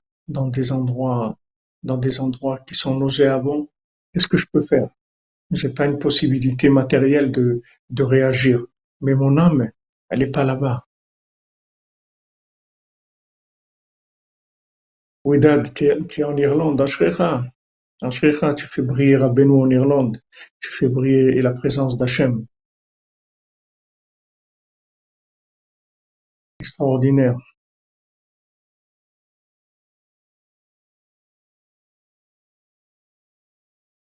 [0.48, 1.38] des endroits
[2.66, 3.68] qui sont nauséabonds,
[4.12, 4.88] qu'est-ce que je peux faire?
[5.50, 7.62] J'ai pas une possibilité matérielle de,
[8.02, 8.64] réagir,
[9.00, 9.70] mais mon âme,
[10.08, 10.86] elle n'est pas là-bas.
[15.24, 17.44] Ouidad, tu es, en Irlande, à Shrecha.
[18.02, 20.20] En Shrecha, tu fais briller Rabbeinu en Irlande.
[20.60, 22.46] Tu fais briller la présence d'Hachem.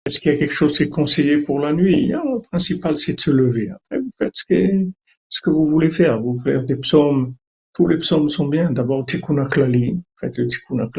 [0.06, 2.10] Est-ce qu'il y a quelque chose qui est conseillé pour la nuit?
[2.10, 3.70] Le principal, c'est de se lever.
[3.70, 6.20] Après, vous faites ce que, vous voulez faire.
[6.20, 7.36] Vous faites des psaumes.
[7.74, 8.72] Tous les psaumes sont bien.
[8.72, 10.02] D'abord, Tikkun Klali.
[10.20, 10.89] Faites le Tikkun.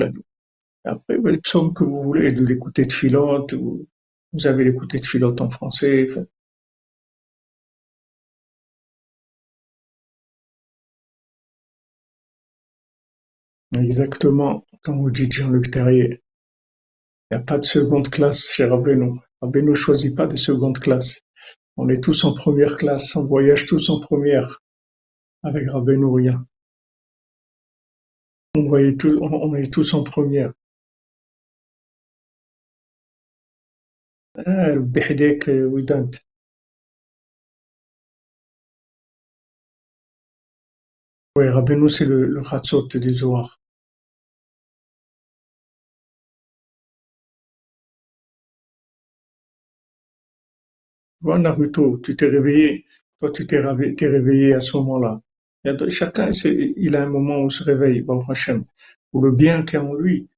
[0.84, 3.53] Après, les psaumes que vous voulez, de l'écouter de Philote.
[3.53, 3.86] Vous,
[4.32, 6.09] vous avez l'écouter de Philote en français.
[13.75, 16.23] Exactement, comme dit Jean-Luc Terrier,
[17.31, 19.18] il n'y a pas de seconde classe chez Ravenot.
[19.62, 21.23] ne choisit pas de seconde classe.
[21.79, 24.61] On est tous en première classe, on voyage tous en première.
[25.43, 26.47] Avec Ravenot, rien.
[28.57, 30.53] On, voyait tout, on, est tous en première.
[34.37, 34.79] Ah, euh,
[41.37, 43.61] oui, Rabbeinu, c'est le, le du Zohar.
[51.23, 52.85] Vois Naruto, tu t'es réveillé,
[53.20, 55.20] toi tu t'es réveillé, à ce moment-là.
[55.89, 58.64] Chacun, il a un moment où il se réveille, bon, Hachem,
[59.12, 60.29] où le bien qui est en lui,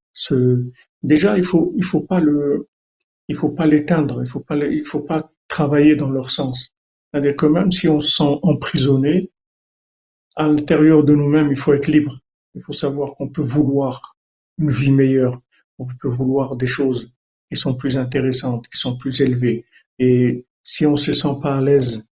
[1.01, 2.67] déjà il faut, il faut pas le,
[3.27, 6.75] il faut pas l'éteindre, il faut pas, il faut pas travailler dans leur sens.
[7.11, 9.31] C'est-à-dire que même si on se sent emprisonné,
[10.35, 12.19] à l'intérieur de nous-mêmes, il faut être libre.
[12.55, 14.15] Il faut savoir qu'on peut vouloir
[14.59, 15.41] une vie meilleure,
[15.79, 17.11] on peut vouloir des choses
[17.49, 19.65] qui sont plus intéressantes, qui sont plus élevées.
[19.97, 22.05] Et si on se sent pas à l'aise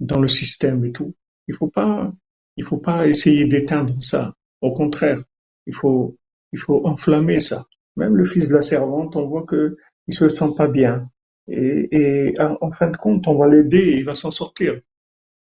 [0.00, 1.14] dans le système et tout,
[1.48, 2.12] il faut pas,
[2.56, 4.34] il faut pas essayer d'éteindre ça.
[4.60, 5.22] Au contraire,
[5.66, 6.18] il faut,
[6.52, 7.66] il faut enflammer ça.
[7.96, 9.76] Même le fils de la servante, on voit que
[10.08, 11.08] il se sent pas bien.
[11.48, 14.80] Et, et en fin de compte, on va l'aider il va s'en sortir.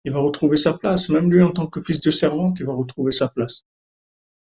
[0.04, 1.08] Il va retrouver sa place.
[1.08, 3.64] Même lui, en tant que fils de servante, il va retrouver sa place.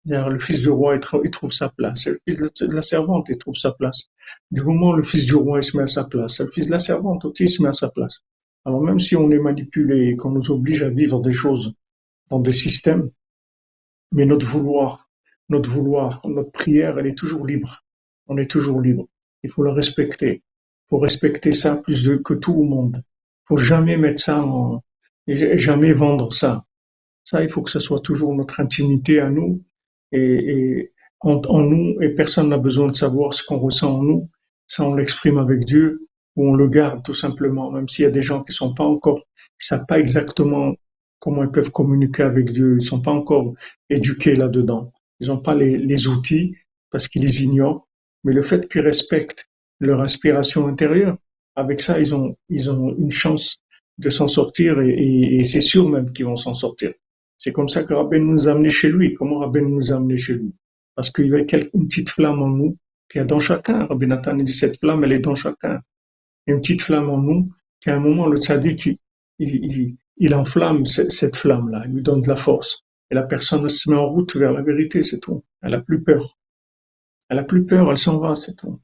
[0.05, 2.07] Le fils du roi, il trouve sa place.
[2.07, 4.09] Le fils de la servante, il trouve sa place.
[4.51, 6.71] Du moment où le fils du roi, se met à sa place, le fils de
[6.71, 8.23] la servante aussi, se met à sa place.
[8.65, 11.73] Alors même si on est manipulé et qu'on nous oblige à vivre des choses
[12.29, 13.09] dans des systèmes,
[14.11, 15.09] mais notre vouloir,
[15.49, 17.83] notre vouloir, notre prière, elle est toujours libre.
[18.27, 19.07] On est toujours libre.
[19.43, 20.43] Il faut le respecter.
[20.43, 22.97] Il faut respecter ça plus que tout le monde.
[22.97, 24.83] Il faut jamais mettre ça en,
[25.27, 26.65] jamais vendre ça.
[27.25, 29.63] Ça, il faut que ce soit toujours notre intimité à nous
[30.11, 34.29] et, en, nous et personne n'a besoin de savoir ce qu'on ressent en nous.
[34.67, 38.11] Ça, on l'exprime avec Dieu ou on le garde tout simplement, même s'il y a
[38.11, 39.19] des gens qui sont pas encore,
[39.59, 40.75] qui savent pas exactement
[41.19, 43.53] comment ils peuvent communiquer avec Dieu, ils sont pas encore
[43.89, 44.91] éduqués là-dedans.
[45.19, 46.55] Ils n'ont pas les, outils
[46.91, 47.87] parce qu'ils les ignorent,
[48.23, 49.45] mais le fait qu'ils respectent
[49.79, 51.17] leur inspiration intérieure,
[51.55, 53.63] avec ça, ils ont, ils ont une chance
[53.97, 56.93] de s'en sortir et, c'est sûr même qu'ils vont s'en sortir.
[57.37, 59.13] C'est comme ça que Rabben nous a amenés chez lui.
[59.13, 60.53] Comment Rabben nous a amenés chez lui?
[60.99, 62.77] Parce qu'il y avait une petite flamme en nous
[63.09, 63.85] qui est dans chacun.
[63.85, 65.79] Rabbi Nathan dit cette flamme, elle est dans chacun.
[66.45, 68.99] une petite flamme en nous qui à un moment, le tzaddik,
[69.37, 72.83] il, enflamme cette, flamme-là, il lui donne de la force.
[73.09, 75.45] Et la personne se met en route vers la vérité, c'est tout.
[75.61, 76.37] Elle a plus peur.
[77.29, 78.81] Elle a plus peur, elle s'en va, c'est tout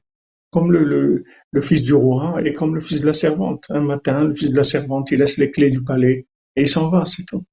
[0.52, 3.66] comme le, le, fils du roi et comme le fils de la servante.
[3.68, 6.68] Un matin, le fils de la servante, il laisse les clés du palais et il
[6.68, 7.44] s'en va, c'est tout.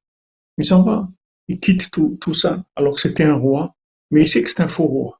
[0.57, 1.09] Il s'en va.
[1.49, 3.75] Il quitte tout, tout ça, alors que c'était un roi,
[4.13, 5.19] mais il sait que c'est un faux roi.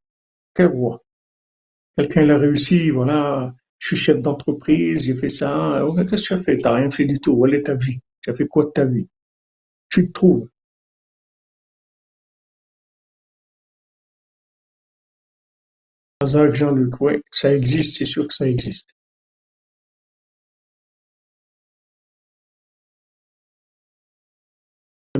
[0.55, 1.03] Quel roi?
[1.97, 5.83] Quelqu'un l'a réussi, voilà, je suis chef d'entreprise, j'ai fait ça.
[5.85, 6.57] Oh, qu'est-ce que tu as fait?
[6.59, 7.31] T'as rien fait du tout.
[7.33, 9.07] Où est ta vie Tu as fait quoi de ta vie?
[9.89, 10.47] Tu te trouves
[16.25, 18.87] Jean-Luc, oui, ça existe, c'est sûr que ça existe.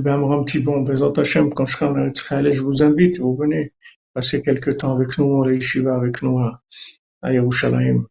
[0.06, 3.72] Hachem, quand je serai en Israël, je vous invite, vous venez
[4.12, 6.62] passer quelques temps avec nous, à l'Yeshiva, avec nous à,
[7.32, 8.06] Yerushalayim,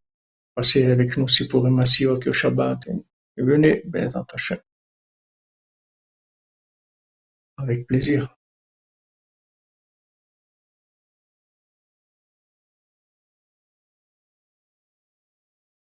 [0.56, 4.58] passer avec nous si pour Masiot, le Shabbat, et, venez, Bezat Hachem.
[7.58, 8.36] Avec plaisir.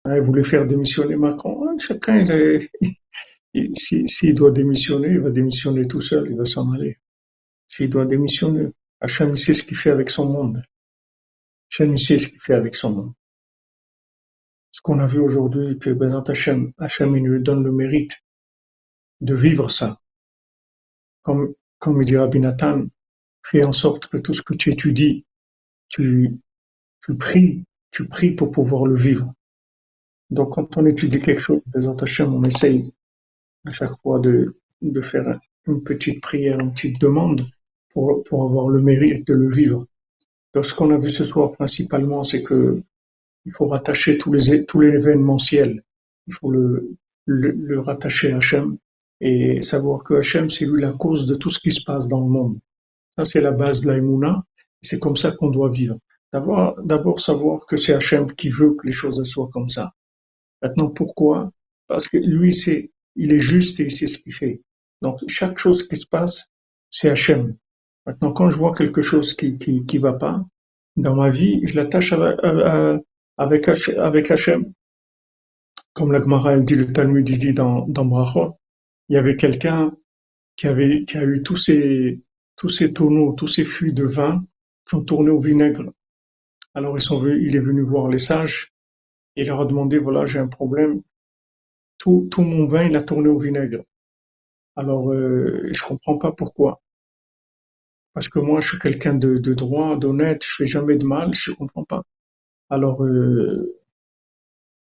[0.07, 1.77] il voulait faire démissionner Macron.
[1.79, 2.25] Chacun,
[3.75, 6.97] s'il doit démissionner, il va démissionner tout seul, il va s'en aller.
[7.67, 8.69] S'il doit démissionner,
[9.01, 10.63] Hachem sait ce qu'il fait avec son monde.
[11.71, 13.13] Hachem sait ce qu'il fait avec son monde.
[14.71, 18.11] Ce qu'on a vu aujourd'hui, que Bézant Hachem, Hachem, il lui donne le mérite
[19.21, 19.99] de vivre ça.
[21.21, 22.85] Comme, comme il dit Rabbi Nathan,
[23.43, 25.25] fais en sorte que tout ce que tu étudies,
[25.87, 26.37] tu,
[27.17, 29.33] pries, tu pries pour pouvoir le vivre.
[30.29, 31.61] Donc, quand on étudie quelque chose,
[32.19, 32.91] on essaye
[33.65, 37.47] à chaque fois de, de faire une petite prière, une petite demande
[37.93, 39.85] pour, pour avoir le mérite de le vivre.
[40.53, 42.81] Donc, ce qu'on a vu ce soir principalement, c'est que
[43.45, 45.83] il faut rattacher tous les, tous les événementiels.
[46.27, 46.95] Il faut le,
[47.25, 48.77] le, rattacher à Hachem
[49.21, 52.21] et savoir que Hachem, c'est lui la cause de tout ce qui se passe dans
[52.21, 52.57] le monde.
[53.17, 54.43] Ça, c'est la base de l'aïmouna.
[54.81, 55.97] C'est comme ça qu'on doit vivre.
[56.33, 59.93] D'abord savoir que c'est Hachem qui veut que les choses soient comme ça.
[60.61, 61.51] Maintenant, pourquoi?
[61.87, 64.61] Parce que lui, c'est, il est juste et il sait ce qu'il fait.
[65.01, 66.45] Donc, chaque chose qui se passe,
[66.89, 67.55] c'est Hachem.
[68.05, 70.45] Maintenant, quand je vois quelque chose qui qui, qui va pas
[70.95, 72.13] dans ma vie, je l'attache
[73.37, 74.73] avec, avec Hachem.
[75.93, 78.57] comme la Gemara dit, le Talmud dit dans, dans Brachot,
[79.09, 79.95] il y avait quelqu'un
[80.57, 82.21] qui avait, qui a eu tous ces,
[82.55, 84.43] tous ces tonneaux, tous ces fûts de vin
[84.87, 85.91] qui ont tourné au vinaigre.
[86.73, 88.73] Alors ils sont il est venu voir les sages
[89.35, 91.01] et il leur a demandé, voilà, j'ai un problème.
[91.97, 93.83] Tout, tout mon vin, il a tourné au vinaigre.
[94.75, 96.81] Alors, euh, je comprends pas pourquoi.
[98.13, 101.33] Parce que moi, je suis quelqu'un de, de droit, d'honnête, je fais jamais de mal,
[101.33, 102.03] je comprends pas.
[102.69, 103.79] Alors, euh,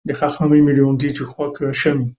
[0.05, 2.13] les Chachamim lui ont dit, tu crois que Hachem,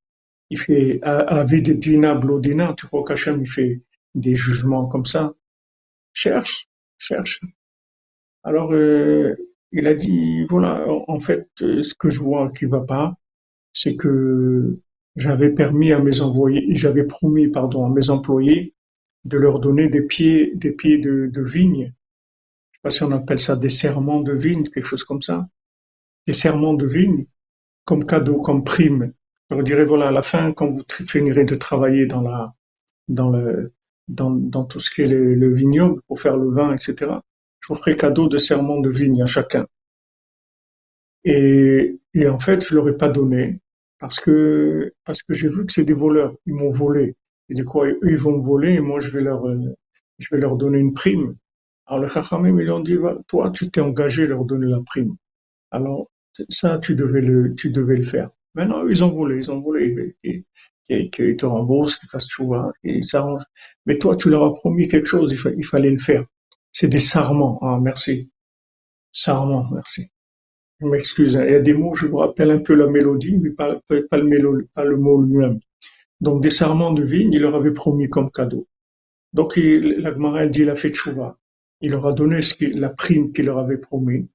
[0.50, 3.82] il fait de dina blodina, tu crois qu'Hachem, il fait
[4.16, 5.34] des jugements comme ça?
[6.14, 6.68] Cherche,
[6.98, 7.40] cherche.
[8.44, 9.36] Alors, euh,
[9.72, 13.16] il a dit, voilà, en fait, ce que je vois qui va pas,
[13.76, 14.80] c'est que
[15.16, 18.74] j'avais permis à mes envoyés, j'avais promis, pardon, à mes employés
[19.26, 21.94] de leur donner des pieds, des pieds de, de vigne.
[22.72, 25.48] Je sais pas si on appelle ça des serments de vigne, quelque chose comme ça.
[26.26, 27.26] Des serments de vigne,
[27.84, 29.14] comme cadeau, comme prime.
[29.50, 32.54] Je leur dirais, voilà, à la fin, quand vous finirez de travailler dans la,
[33.08, 33.74] dans le,
[34.08, 37.12] dans, dans tout ce qui est le, vignoble pour faire le vin, etc.,
[37.60, 39.68] je vous ferai cadeau de serments de vigne à chacun.
[41.24, 43.60] Et, et en fait, je leur ai pas donné
[44.00, 46.36] parce que parce que j'ai vu que c'est des voleurs.
[46.46, 47.16] Ils m'ont volé.
[47.50, 49.58] Et du coup, eux, ils vont me voler et moi, je vais leur, euh,
[50.20, 51.36] je vais leur donner une prime.
[51.88, 55.16] Alors, le Chachamim, ils ont dit, toi, tu t'es engagé à leur donner la prime.
[55.72, 56.10] Alors,
[56.50, 58.30] ça, tu devais le, tu devais le faire.
[58.56, 60.16] Maintenant, ils ont volé, ils ont volé.
[60.88, 63.26] Qu'ils te remboursent, qu'ils fassent chouva, et ça
[63.86, 66.26] Mais toi, tu leur as promis quelque chose, il, il fallait le faire.
[66.72, 67.60] C'est des sarments.
[67.62, 68.32] Ah, merci.
[69.12, 70.12] Sarments, merci.
[70.86, 71.36] M'excuse.
[71.36, 71.46] Hein.
[71.46, 74.98] Il y a des mots, je vous rappelle un peu la mélodie, mais pas, le,
[74.98, 75.60] mot lui-même.
[76.22, 78.68] Donc des serments de vigne, il leur avait promis comme cadeau.
[79.34, 81.38] Donc la dit il a fait tchouva.
[81.82, 84.30] Il leur a donné la prime qu'il leur avait promis.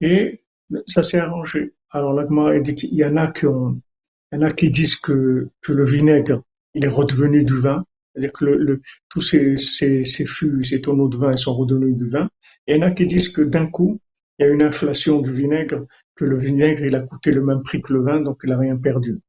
[0.00, 0.42] Et
[0.86, 1.74] ça s'est arrangé.
[1.90, 6.42] Alors la dit qu'il y en a qui disent que, le vinaigre,
[6.74, 7.84] il est redevenu du vin.
[8.12, 12.06] C'est-à-dire que le, tous ces, ces fûts, ces tonneaux de vin, ils sont redevenus du
[12.06, 12.28] vin.
[12.66, 14.00] Et il y en a qui disent que d'un coup,
[14.38, 17.62] il y a une inflation du vinaigre, que le vinaigre, il a coûté le même
[17.62, 19.20] prix que le vin, donc il n'a rien perdu.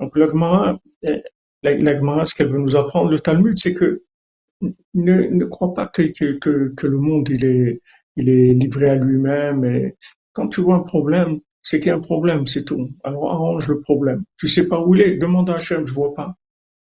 [0.00, 0.80] Donc l'Agmara,
[1.62, 4.02] la, ce qu'elle veut nous apprendre, le Talmud, c'est que
[4.94, 7.80] ne, crois pas que, que, que, le monde il est,
[8.16, 9.92] il est livré à lui-même.
[10.32, 12.88] Quand tu vois un problème, c'est qu'il y a un problème, c'est tout.
[13.02, 14.24] Alors arrange le problème.
[14.36, 16.36] Tu sais pas où il est, demande à Hachem, je vois pas.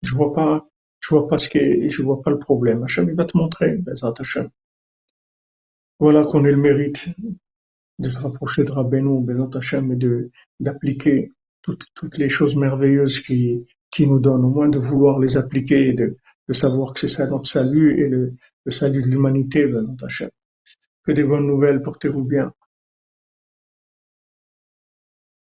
[0.03, 0.67] Je vois pas,
[0.99, 2.83] je vois pas ce qui je vois pas le problème.
[2.83, 4.49] Hachem, il va te montrer, Hachem.
[5.99, 6.97] Voilà qu'on ait le mérite
[7.99, 11.31] de se rapprocher de Rabbeinu, Bezat Hachem, et de, d'appliquer
[11.61, 13.65] toutes, toutes les choses merveilleuses qui,
[13.99, 16.17] nous donne, au moins de vouloir les appliquer et de,
[16.53, 18.35] savoir que c'est ça notre salut et le,
[18.69, 20.29] salut de l'humanité, ta chaîne.
[21.03, 22.53] Que des bonnes nouvelles, portez-vous bien.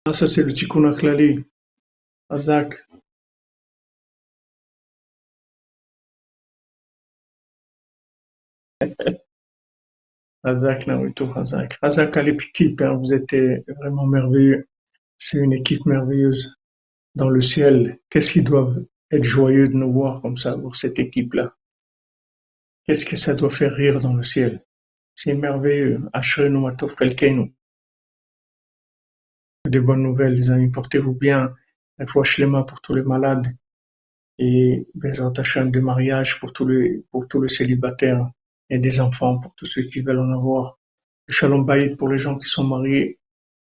[0.06, 0.94] Ah, ça c'est le Tikkun.
[2.30, 2.76] Azak.
[10.46, 11.78] Azak, Naruto, Azak.
[11.82, 13.36] Azak à l'équipe, hein, vous êtes
[13.80, 14.68] vraiment merveilleux.
[15.18, 16.56] C'est une équipe merveilleuse
[17.16, 21.00] dans le ciel, qu'est-ce qu'ils doivent être joyeux de nous voir comme ça, voir cette
[21.00, 21.56] équipe-là?
[22.86, 24.64] Qu'est-ce que ça doit faire rire dans le ciel?
[25.16, 26.02] C'est merveilleux.
[26.14, 26.94] Ashrenu Matov
[29.66, 30.70] Des bonnes nouvelles, les amis.
[30.70, 31.56] Portez-vous bien.
[31.98, 33.48] La foi shlema pour tous les malades.
[34.38, 38.30] Et Bezat Hashem de mariage pour tous les, pour tous les célibataires
[38.70, 40.80] et des enfants pour tous ceux qui veulent en avoir.
[41.28, 43.20] Le shalom bayit pour les gens qui sont mariés.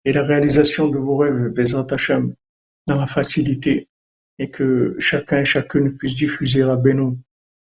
[0.05, 2.35] Et la réalisation de vos rêves, Bezat Hashem
[2.87, 3.87] dans la facilité
[4.39, 7.13] et que chacun et chacune puisse diffuser à Benoît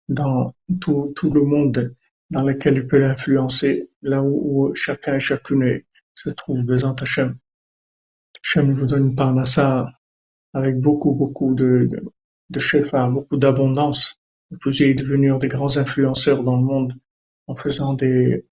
[0.09, 1.95] dans tout, tout le monde
[2.31, 5.83] dans lequel il peut l'influencer, là où, chacun et chacune
[6.15, 7.37] se trouve besoin Hachem.
[8.43, 9.93] Hachem vous donne une ça
[10.55, 12.03] avec beaucoup, beaucoup de, de,
[12.51, 14.21] de beaucoup d'abondance.
[14.51, 16.95] Vous pouvez devenir des grands influenceurs dans le monde
[17.51, 18.45] en faisant des,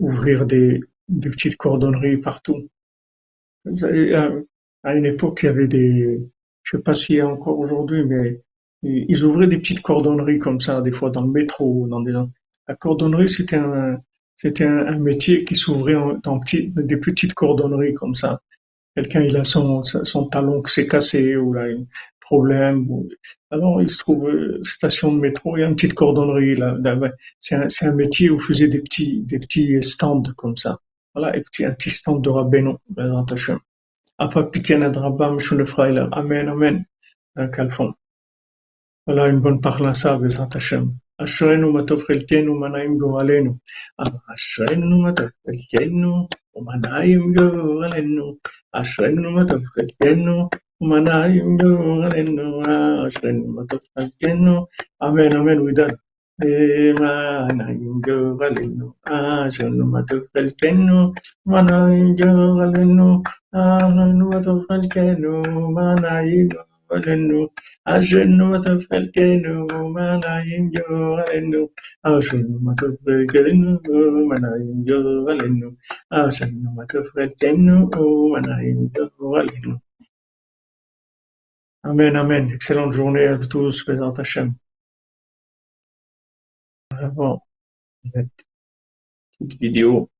[0.00, 0.80] ouvrir des,
[1.22, 2.68] petites cordonneries partout.
[4.82, 6.18] À une époque, il y avait des,
[6.62, 8.40] je sais pas s'il y a encore aujourd'hui, mais
[8.82, 12.74] ils ouvraient des petites cordonneries comme ça, des fois dans le métro, dans des, la
[12.74, 14.00] cordonnerie, c'était un,
[14.34, 18.40] c'était un, métier qui s'ouvrait dans des petites cordonneries comme ça.
[18.96, 21.66] Quelqu'un, il a son, son talon qui s'est cassé ou là,
[22.29, 22.87] problème.
[23.51, 26.77] Alors, il se trouve, euh, station de métro, il y a une petite cordonnerie là.
[27.39, 30.79] C'est un, c'est un métier où vous faisiez des petits, des petits stands comme ça.
[31.13, 33.59] Voilà, un petit, un petit stand de rabbin, présentation.
[34.17, 36.07] Afa Piken Adrabam Shunefrailer.
[36.11, 36.85] Amen, Amen.
[37.35, 37.93] Donc, fond.
[39.07, 40.91] Voilà une bonne parnassa, Bezat Hashem.
[41.17, 43.57] אשרינו מה טוב חלקנו ומה נעים גורלנו.
[44.35, 48.37] אשרינו מה טוב חלקנו ומה נעים גורלנו.
[48.73, 50.49] אשרינו מה טוב חלקנו
[50.80, 51.26] ولا
[53.04, 53.24] عشر
[53.56, 54.44] وتسكن
[55.02, 55.90] أمين أمين ودر
[57.00, 57.16] ما
[57.58, 60.88] نعيم جغلن عشر وتسكن
[61.50, 63.00] ما نعيم جغلن
[63.54, 65.22] آمن وتسكن
[65.76, 67.30] ما نعيم جغلن
[67.86, 69.44] عشر وتسكن
[69.96, 71.52] ما نعيم جغلن
[72.04, 73.54] عشر وتسكن
[74.28, 75.60] ما نعيم جغلن
[76.12, 77.68] عشر وتسكن
[81.82, 82.50] Amen, Amen.
[82.50, 84.54] Excellente journée à tous, Bézant Hachem.
[86.90, 87.42] Avant
[88.12, 88.28] cette
[89.38, 90.10] petite vidéo.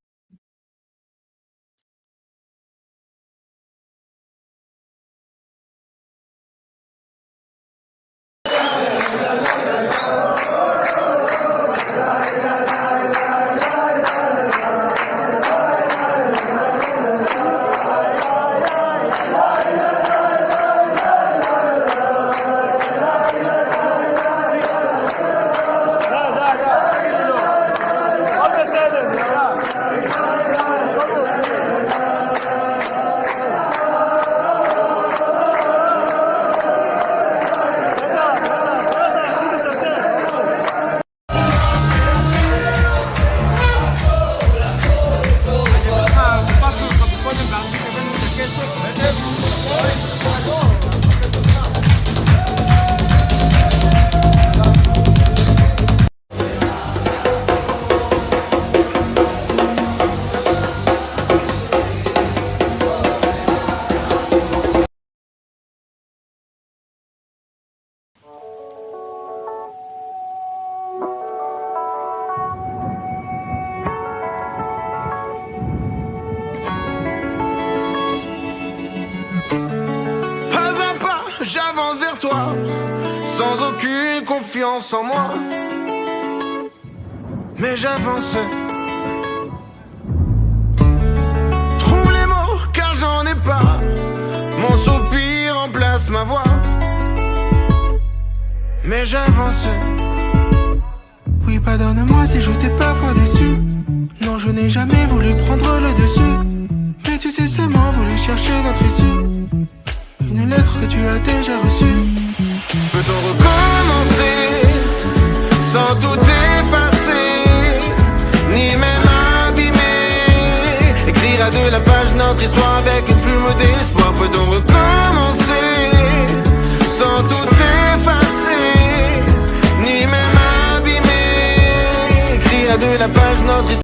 [11.93, 12.80] Yeah, yeah, yeah.